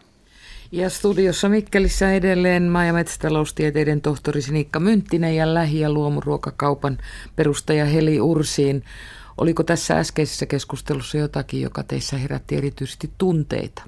Ja 0.72 0.90
studiossa 0.90 1.48
Mikkelissä 1.48 2.12
edelleen 2.12 2.62
maa- 2.62 2.84
ja 2.84 2.92
metsätaloustieteiden 2.92 4.00
tohtori 4.00 4.42
Sinikka 4.42 4.80
Mynttinen 4.80 5.36
ja 5.36 5.54
lähi- 5.54 5.80
ja 5.80 5.92
luomuruokakaupan 5.92 6.98
perustaja 7.36 7.84
Heli 7.84 8.20
Ursiin. 8.20 8.84
Oliko 9.38 9.62
tässä 9.62 9.98
äskeisessä 9.98 10.46
keskustelussa 10.46 11.18
jotakin, 11.18 11.62
joka 11.62 11.82
teissä 11.82 12.18
herätti 12.18 12.56
erityisesti 12.56 13.10
tunteita? 13.18 13.82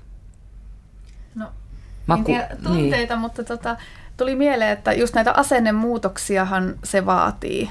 No, 1.34 1.46
Maku, 2.06 2.20
en 2.20 2.24
tiedä 2.24 2.56
tunteita, 2.62 3.14
niin. 3.14 3.20
mutta 3.20 3.44
tota, 3.44 3.76
tuli 4.16 4.34
mieleen, 4.34 4.70
että 4.70 4.92
just 4.92 5.14
näitä 5.14 5.32
asennemuutoksiahan 5.32 6.74
se 6.84 7.06
vaatii. 7.06 7.70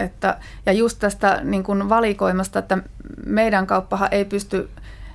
Että, 0.00 0.38
ja 0.66 0.72
just 0.72 0.98
tästä 0.98 1.40
niin 1.44 1.62
kuin 1.62 1.88
valikoimasta, 1.88 2.58
että 2.58 2.78
meidän 3.26 3.66
kauppahan 3.66 4.08
ei 4.10 4.24
pysty 4.24 4.68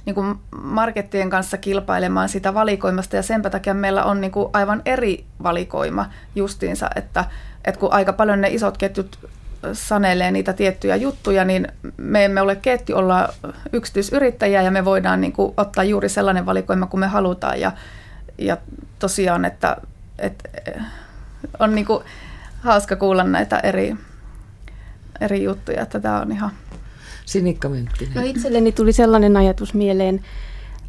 niin 0.05 0.15
kuin 0.15 0.35
markettien 0.61 1.29
kanssa 1.29 1.57
kilpailemaan 1.57 2.29
sitä 2.29 2.53
valikoimasta 2.53 3.15
ja 3.15 3.23
sen 3.23 3.41
takia 3.41 3.73
meillä 3.73 4.03
on 4.03 4.21
niin 4.21 4.31
kuin 4.31 4.49
aivan 4.53 4.81
eri 4.85 5.25
valikoima 5.43 6.09
justiinsa, 6.35 6.89
että, 6.95 7.25
että 7.65 7.79
kun 7.79 7.93
aika 7.93 8.13
paljon 8.13 8.41
ne 8.41 8.49
isot 8.49 8.77
ketjut 8.77 9.29
sanelee 9.73 10.31
niitä 10.31 10.53
tiettyjä 10.53 10.95
juttuja, 10.95 11.45
niin 11.45 11.67
me 11.97 12.25
emme 12.25 12.41
ole 12.41 12.55
ketju, 12.55 12.97
olla 12.97 13.33
yksityisyrittäjiä 13.73 14.61
ja 14.61 14.71
me 14.71 14.85
voidaan 14.85 15.21
niin 15.21 15.33
kuin 15.33 15.53
ottaa 15.57 15.83
juuri 15.83 16.09
sellainen 16.09 16.45
valikoima 16.45 16.87
kuin 16.87 16.99
me 16.99 17.07
halutaan. 17.07 17.59
Ja, 17.59 17.71
ja 18.37 18.57
tosiaan, 18.99 19.45
että, 19.45 19.77
että 20.19 20.49
on 21.59 21.75
niin 21.75 21.85
kuin 21.85 22.03
hauska 22.59 22.95
kuulla 22.95 23.23
näitä 23.23 23.59
eri, 23.59 23.95
eri 25.21 25.43
juttuja, 25.43 25.81
että 25.81 25.99
tämä 25.99 26.21
on 26.21 26.31
ihan 26.31 26.51
Sinikka 27.31 27.69
Mynttinen. 27.69 28.13
No 28.15 28.21
itselleni 28.21 28.71
tuli 28.71 28.93
sellainen 28.93 29.37
ajatus 29.37 29.73
mieleen 29.73 30.21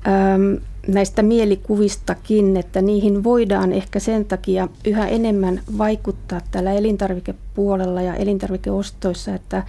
äm, 0.07 0.61
näistä 0.87 1.23
mielikuvistakin, 1.23 2.57
että 2.57 2.83
niihin 2.83 3.25
voidaan 3.25 3.73
ehkä 3.73 3.99
sen 3.99 4.25
takia 4.25 4.69
yhä 4.85 5.09
enemmän 5.09 5.63
vaikuttaa 5.79 6.41
tällä 6.51 6.73
elintarvikepuolella 6.73 8.03
ja 8.03 8.15
elintarvikeostoissa, 8.15 9.35
että 9.35 9.63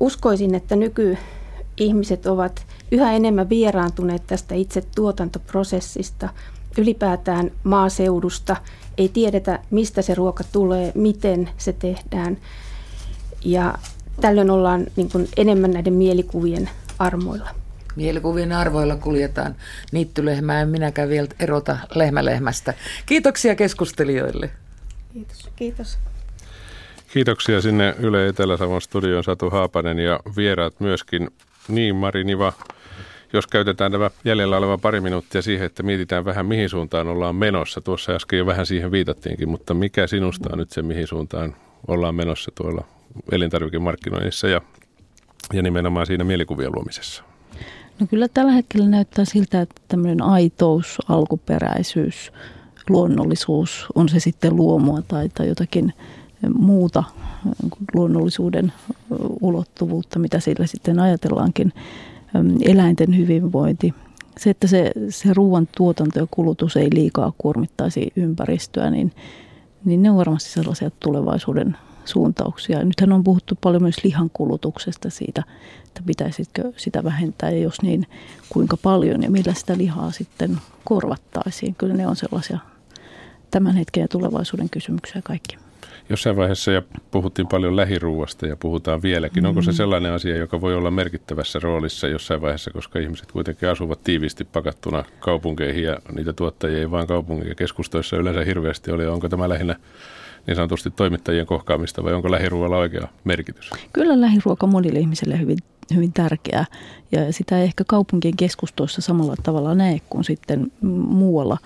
uskoisin, 0.00 0.54
että 0.54 0.76
nykyihmiset 0.76 2.26
ovat 2.26 2.66
yhä 2.92 3.12
enemmän 3.12 3.48
vieraantuneet 3.48 4.22
tästä 4.26 4.54
itse 4.54 4.82
tuotantoprosessista, 4.94 6.28
ylipäätään 6.78 7.50
maaseudusta. 7.64 8.56
Ei 8.98 9.08
tiedetä, 9.08 9.58
mistä 9.70 10.02
se 10.02 10.14
ruoka 10.14 10.44
tulee, 10.52 10.92
miten 10.94 11.48
se 11.58 11.72
tehdään. 11.72 12.38
Ja 13.44 13.74
tällöin 14.20 14.50
ollaan 14.50 14.86
niin 14.96 15.10
kuin 15.10 15.28
enemmän 15.36 15.70
näiden 15.70 15.92
mielikuvien 15.92 16.70
armoilla. 16.98 17.50
Mielikuvien 17.96 18.52
arvoilla 18.52 18.96
kuljetaan 18.96 19.54
niittylehmää 19.92 20.60
en 20.60 20.68
minäkään 20.68 21.08
vielä 21.08 21.28
erota 21.38 21.76
lehmälehmästä. 21.94 22.74
Kiitoksia 23.06 23.54
keskustelijoille. 23.54 24.50
Kiitos. 25.12 25.50
Kiitos. 25.56 25.98
Kiitoksia 27.12 27.60
sinne 27.60 27.94
Yle 27.98 28.28
Etelä-Savon 28.28 28.82
studioon 28.82 29.24
Satu 29.24 29.50
Haapanen 29.50 29.98
ja 29.98 30.20
vieraat 30.36 30.80
myöskin. 30.80 31.30
Niin 31.68 31.96
Mari 31.96 32.24
Niva, 32.24 32.52
jos 33.32 33.46
käytetään 33.46 33.92
tämä 33.92 34.10
jäljellä 34.24 34.56
oleva 34.56 34.78
pari 34.78 35.00
minuuttia 35.00 35.42
siihen, 35.42 35.66
että 35.66 35.82
mietitään 35.82 36.24
vähän 36.24 36.46
mihin 36.46 36.68
suuntaan 36.68 37.08
ollaan 37.08 37.36
menossa. 37.36 37.80
Tuossa 37.80 38.12
äsken 38.12 38.38
jo 38.38 38.46
vähän 38.46 38.66
siihen 38.66 38.90
viitattiinkin, 38.90 39.48
mutta 39.48 39.74
mikä 39.74 40.06
sinusta 40.06 40.48
on 40.52 40.58
nyt 40.58 40.70
se 40.70 40.82
mihin 40.82 41.06
suuntaan 41.06 41.56
ollaan 41.88 42.14
menossa 42.14 42.52
tuolla 42.54 42.84
elintarvikemarkkinoinnissa 43.32 44.48
ja, 44.48 44.60
ja 45.52 45.62
nimenomaan 45.62 46.06
siinä 46.06 46.24
mielikuvien 46.24 46.72
luomisessa? 46.74 47.22
No 48.00 48.06
kyllä 48.06 48.28
tällä 48.28 48.52
hetkellä 48.52 48.88
näyttää 48.88 49.24
siltä, 49.24 49.60
että 49.60 49.82
tämmöinen 49.88 50.22
aitous, 50.22 50.98
alkuperäisyys, 51.08 52.32
luonnollisuus, 52.88 53.86
on 53.94 54.08
se 54.08 54.20
sitten 54.20 54.56
luomua 54.56 55.02
tai, 55.08 55.28
tai 55.28 55.48
jotakin 55.48 55.92
muuta 56.54 57.04
luonnollisuuden 57.94 58.72
ulottuvuutta, 59.40 60.18
mitä 60.18 60.40
sillä 60.40 60.66
sitten 60.66 61.00
ajatellaankin, 61.00 61.72
eläinten 62.62 63.16
hyvinvointi. 63.16 63.94
Se, 64.38 64.50
että 64.50 64.66
se, 64.66 64.92
se 65.08 65.34
ruoan 65.34 65.68
tuotanto 65.76 66.18
ja 66.18 66.26
kulutus 66.30 66.76
ei 66.76 66.88
liikaa 66.94 67.32
kuormittaisi 67.38 68.12
ympäristöä, 68.16 68.90
niin, 68.90 69.12
niin 69.84 70.02
ne 70.02 70.10
on 70.10 70.16
varmasti 70.16 70.50
sellaisia 70.50 70.90
tulevaisuuden 71.00 71.76
suuntauksia. 72.08 72.84
Nythän 72.84 73.12
on 73.12 73.24
puhuttu 73.24 73.54
paljon 73.60 73.82
myös 73.82 74.04
lihan 74.04 74.30
kulutuksesta 74.32 75.10
siitä, 75.10 75.42
että 75.86 76.02
pitäisikö 76.06 76.72
sitä 76.76 77.04
vähentää 77.04 77.50
ja 77.50 77.58
jos 77.58 77.82
niin, 77.82 78.06
kuinka 78.48 78.76
paljon 78.76 79.22
ja 79.22 79.30
millä 79.30 79.54
sitä 79.54 79.78
lihaa 79.78 80.10
sitten 80.10 80.58
korvattaisiin. 80.84 81.74
Kyllä 81.74 81.94
ne 81.94 82.06
on 82.06 82.16
sellaisia 82.16 82.58
tämän 83.50 83.76
hetken 83.76 84.00
ja 84.00 84.08
tulevaisuuden 84.08 84.70
kysymyksiä 84.70 85.22
kaikki. 85.24 85.56
Jossain 86.08 86.36
vaiheessa 86.36 86.72
ja 86.72 86.82
puhuttiin 87.10 87.48
paljon 87.48 87.76
lähiruuasta 87.76 88.46
ja 88.46 88.56
puhutaan 88.56 89.02
vieläkin. 89.02 89.42
Mm-hmm. 89.42 89.48
Onko 89.48 89.62
se 89.62 89.70
mm. 89.70 89.76
sellainen 89.76 90.12
asia, 90.12 90.36
joka 90.36 90.60
voi 90.60 90.74
olla 90.74 90.90
merkittävässä 90.90 91.58
roolissa 91.58 92.08
jossain 92.08 92.40
vaiheessa, 92.40 92.70
koska 92.70 92.98
ihmiset 92.98 93.32
kuitenkin 93.32 93.68
asuvat 93.68 94.04
tiiviisti 94.04 94.44
pakattuna 94.44 95.04
kaupunkeihin 95.20 95.82
ja 95.82 95.96
niitä 96.14 96.32
tuottajia 96.32 96.78
ei 96.78 96.90
vaan 96.90 97.06
kaupungin 97.06 97.48
ja 97.48 97.54
keskustoissa 97.54 98.16
yleensä 98.16 98.44
hirveästi 98.44 98.90
ole. 98.90 99.08
Onko 99.08 99.28
tämä 99.28 99.48
lähinnä 99.48 99.76
niin 100.46 100.56
sanotusti 100.56 100.90
toimittajien 100.90 101.46
kohkaamista 101.46 102.04
vai 102.04 102.12
onko 102.12 102.30
lähiruoalla 102.30 102.76
oikea 102.76 103.08
merkitys? 103.24 103.70
Kyllä 103.92 104.20
lähiruoka 104.20 104.66
monille 104.66 104.98
ihmisille 104.98 105.40
hyvin, 105.40 105.58
hyvin 105.94 106.12
tärkeää 106.12 106.64
ja 107.12 107.32
sitä 107.32 107.58
ei 107.58 107.64
ehkä 107.64 107.84
kaupunkien 107.86 108.36
keskustoissa 108.36 109.00
samalla 109.00 109.34
tavalla 109.42 109.74
näe 109.74 110.00
kuin 110.10 110.24
sitten 110.24 110.72
muualla 111.08 111.58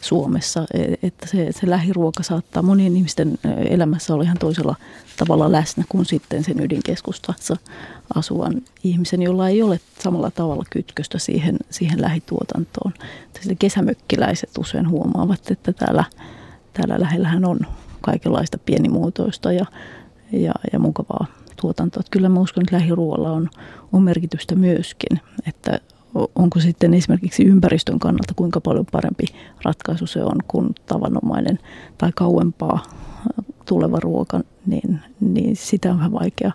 Suomessa, 0.00 0.64
e, 0.74 0.84
että 1.02 1.26
se, 1.26 1.52
se 1.52 1.70
lähiruoka 1.70 2.22
saattaa 2.22 2.62
monien 2.62 2.96
ihmisten 2.96 3.38
elämässä 3.70 4.14
olla 4.14 4.24
ihan 4.24 4.38
toisella 4.38 4.76
tavalla 5.16 5.52
läsnä 5.52 5.84
kuin 5.88 6.06
sitten 6.06 6.44
sen 6.44 6.60
ydinkeskustassa 6.60 7.56
asuvan 8.14 8.62
ihmisen, 8.84 9.22
jolla 9.22 9.48
ei 9.48 9.62
ole 9.62 9.80
samalla 9.98 10.30
tavalla 10.30 10.64
kytköstä 10.70 11.18
siihen, 11.18 11.56
siihen 11.70 12.02
lähituotantoon. 12.02 12.92
Sitten 13.34 13.58
kesämökkiläiset 13.58 14.58
usein 14.58 14.88
huomaavat, 14.88 15.50
että 15.50 15.72
täällä, 15.72 16.04
täällä 16.72 17.00
lähellähän 17.00 17.44
on 17.44 17.58
kaikenlaista 18.04 18.58
pienimuotoista 18.58 19.52
ja, 19.52 19.66
ja, 20.32 20.52
ja 20.72 20.78
mukavaa 20.78 21.26
tuotantoa. 21.60 22.00
Että 22.00 22.10
kyllä 22.10 22.28
mä 22.28 22.40
uskon, 22.40 22.62
että 22.62 22.76
lähiruoalla 22.76 23.30
on, 23.30 23.50
on 23.92 24.02
merkitystä 24.02 24.54
myöskin, 24.54 25.20
että 25.48 25.80
onko 26.34 26.60
sitten 26.60 26.94
esimerkiksi 26.94 27.44
ympäristön 27.44 27.98
kannalta 27.98 28.34
kuinka 28.36 28.60
paljon 28.60 28.86
parempi 28.92 29.24
ratkaisu 29.64 30.06
se 30.06 30.24
on 30.24 30.36
kuin 30.48 30.74
tavanomainen 30.86 31.58
tai 31.98 32.10
kauempaa 32.14 32.82
tuleva 33.66 34.00
ruoka, 34.00 34.40
niin, 34.66 35.00
niin 35.20 35.56
sitä 35.56 35.90
on 35.90 35.96
vähän 35.96 36.12
vaikea 36.12 36.52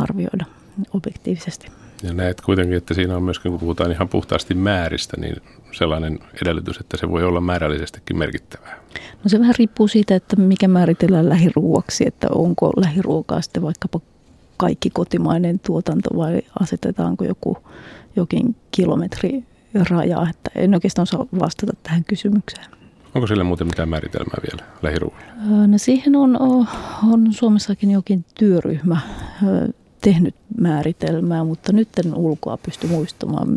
arvioida 0.00 0.44
objektiivisesti. 0.92 1.66
Ja 2.02 2.12
näet 2.12 2.40
kuitenkin, 2.40 2.76
että 2.76 2.94
siinä 2.94 3.16
on 3.16 3.22
myöskin, 3.22 3.50
kun 3.50 3.60
puhutaan 3.60 3.92
ihan 3.92 4.08
puhtaasti 4.08 4.54
määristä, 4.54 5.20
niin 5.20 5.36
sellainen 5.72 6.18
edellytys, 6.42 6.80
että 6.80 6.96
se 6.96 7.08
voi 7.08 7.24
olla 7.24 7.40
määrällisestikin 7.40 8.18
merkittävää. 8.18 8.78
No 9.24 9.28
se 9.28 9.40
vähän 9.40 9.54
riippuu 9.58 9.88
siitä, 9.88 10.14
että 10.14 10.36
mikä 10.36 10.68
määritellään 10.68 11.28
lähiruuaksi, 11.28 12.04
että 12.06 12.28
onko 12.34 12.72
lähiruokaa 12.76 13.40
sitten 13.40 13.62
vaikkapa 13.62 14.00
kaikki 14.56 14.90
kotimainen 14.90 15.58
tuotanto 15.58 16.08
vai 16.16 16.42
asetetaanko 16.60 17.24
joku 17.24 17.58
jokin 18.16 18.56
kilometri 18.70 19.44
raja, 19.90 20.26
että 20.30 20.50
en 20.54 20.74
oikeastaan 20.74 21.02
osaa 21.02 21.26
vastata 21.40 21.72
tähän 21.82 22.04
kysymykseen. 22.04 22.66
Onko 23.14 23.26
sille 23.26 23.44
muuten 23.44 23.66
mitään 23.66 23.88
määritelmää 23.88 24.38
vielä 24.50 24.70
lähiruualle? 24.82 25.24
No 25.66 25.78
siihen 25.78 26.16
on, 26.16 26.36
on 27.12 27.32
Suomessakin 27.32 27.90
jokin 27.90 28.24
työryhmä 28.34 29.00
tehnyt 30.00 30.34
määritelmää, 30.60 31.44
mutta 31.44 31.72
nyt 31.72 31.88
en 31.98 32.14
ulkoa 32.14 32.56
pysty 32.56 32.86
muistamaan, 32.86 33.48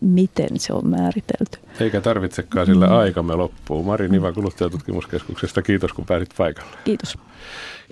miten 0.00 0.58
se 0.58 0.72
on 0.72 0.86
määritelty. 0.86 1.58
Eikä 1.80 2.00
tarvitsekaan, 2.00 2.66
sillä 2.66 2.86
mm. 2.86 2.92
aikamme 2.92 3.34
loppuu. 3.34 3.82
Mari 3.82 4.08
Niva 4.08 4.32
Kuluttajatutkimuskeskuksesta, 4.32 5.62
kiitos 5.62 5.92
kun 5.92 6.04
pääsit 6.04 6.28
paikalle. 6.38 6.76
Kiitos. 6.84 7.18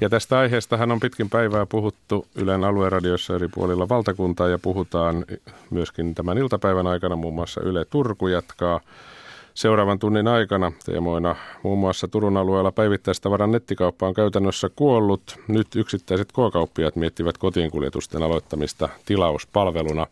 Ja 0.01 0.09
tästä 0.09 0.39
aiheestahan 0.39 0.93
on 0.93 1.01
pitkin 1.01 1.31
päivää 1.31 1.67
puhuttu 1.67 2.27
Ylen 2.35 2.65
alueradioissa 2.65 3.35
eri 3.35 3.49
puolilla 3.49 3.89
valtakuntaa 3.89 4.49
ja 4.49 4.59
puhutaan 4.59 5.25
myöskin 5.71 6.15
tämän 6.15 6.39
iltapäivän 6.39 6.87
aikana 6.87 7.17
muun 7.17 7.35
muassa 7.35 7.61
Yle 7.61 7.85
Turku 7.85 8.29
jatkaa 8.29 8.81
seuraavan 9.55 9.99
tunnin 9.99 10.29
aikana 10.29 10.73
teemoina 10.85 11.37
muun 11.63 11.79
muassa 11.79 12.09
Turun 12.09 12.37
alueella 12.37 12.73
päivittäistavaran 12.73 13.53
nettikauppa 13.53 14.07
on 14.07 14.15
käytännössä 14.15 14.71
kuollut. 14.77 15.39
Nyt 15.49 15.67
yksittäiset 15.77 16.33
koakauppiat 16.33 16.97
miettivät 16.97 17.39
kotiinkuljetusten 17.39 18.23
aloittamista 18.23 18.89
tilauspalveluna. 19.07 20.07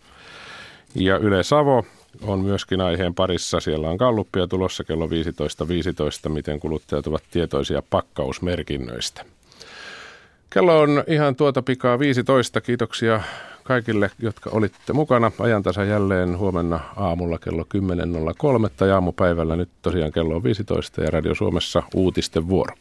Ja 0.94 1.18
Yle 1.18 1.42
Savo 1.42 1.84
on 2.22 2.40
myöskin 2.40 2.80
aiheen 2.80 3.14
parissa. 3.14 3.60
Siellä 3.60 3.90
on 3.90 3.98
kalluppia 3.98 4.46
tulossa 4.46 4.84
kello 4.84 5.06
15.15, 5.06 5.68
15, 5.68 6.28
miten 6.28 6.60
kuluttajat 6.60 7.06
ovat 7.06 7.22
tietoisia 7.30 7.82
pakkausmerkinnöistä. 7.90 9.24
Kello 10.50 10.80
on 10.80 11.04
ihan 11.06 11.36
tuota 11.36 11.62
pikaa 11.62 11.98
15. 11.98 12.60
Kiitoksia 12.60 13.20
kaikille, 13.64 14.10
jotka 14.18 14.50
olitte 14.52 14.92
mukana. 14.92 15.32
Ajantasa 15.38 15.84
jälleen 15.84 16.38
huomenna 16.38 16.80
aamulla 16.96 17.38
kello 17.38 17.66
10.03 18.82 18.86
ja 18.86 18.94
aamupäivällä 18.94 19.56
nyt 19.56 19.68
tosiaan 19.82 20.12
kello 20.12 20.36
on 20.36 20.44
15 20.44 21.02
ja 21.02 21.10
Radio 21.10 21.34
Suomessa 21.34 21.82
uutisten 21.94 22.48
vuoro. 22.48 22.74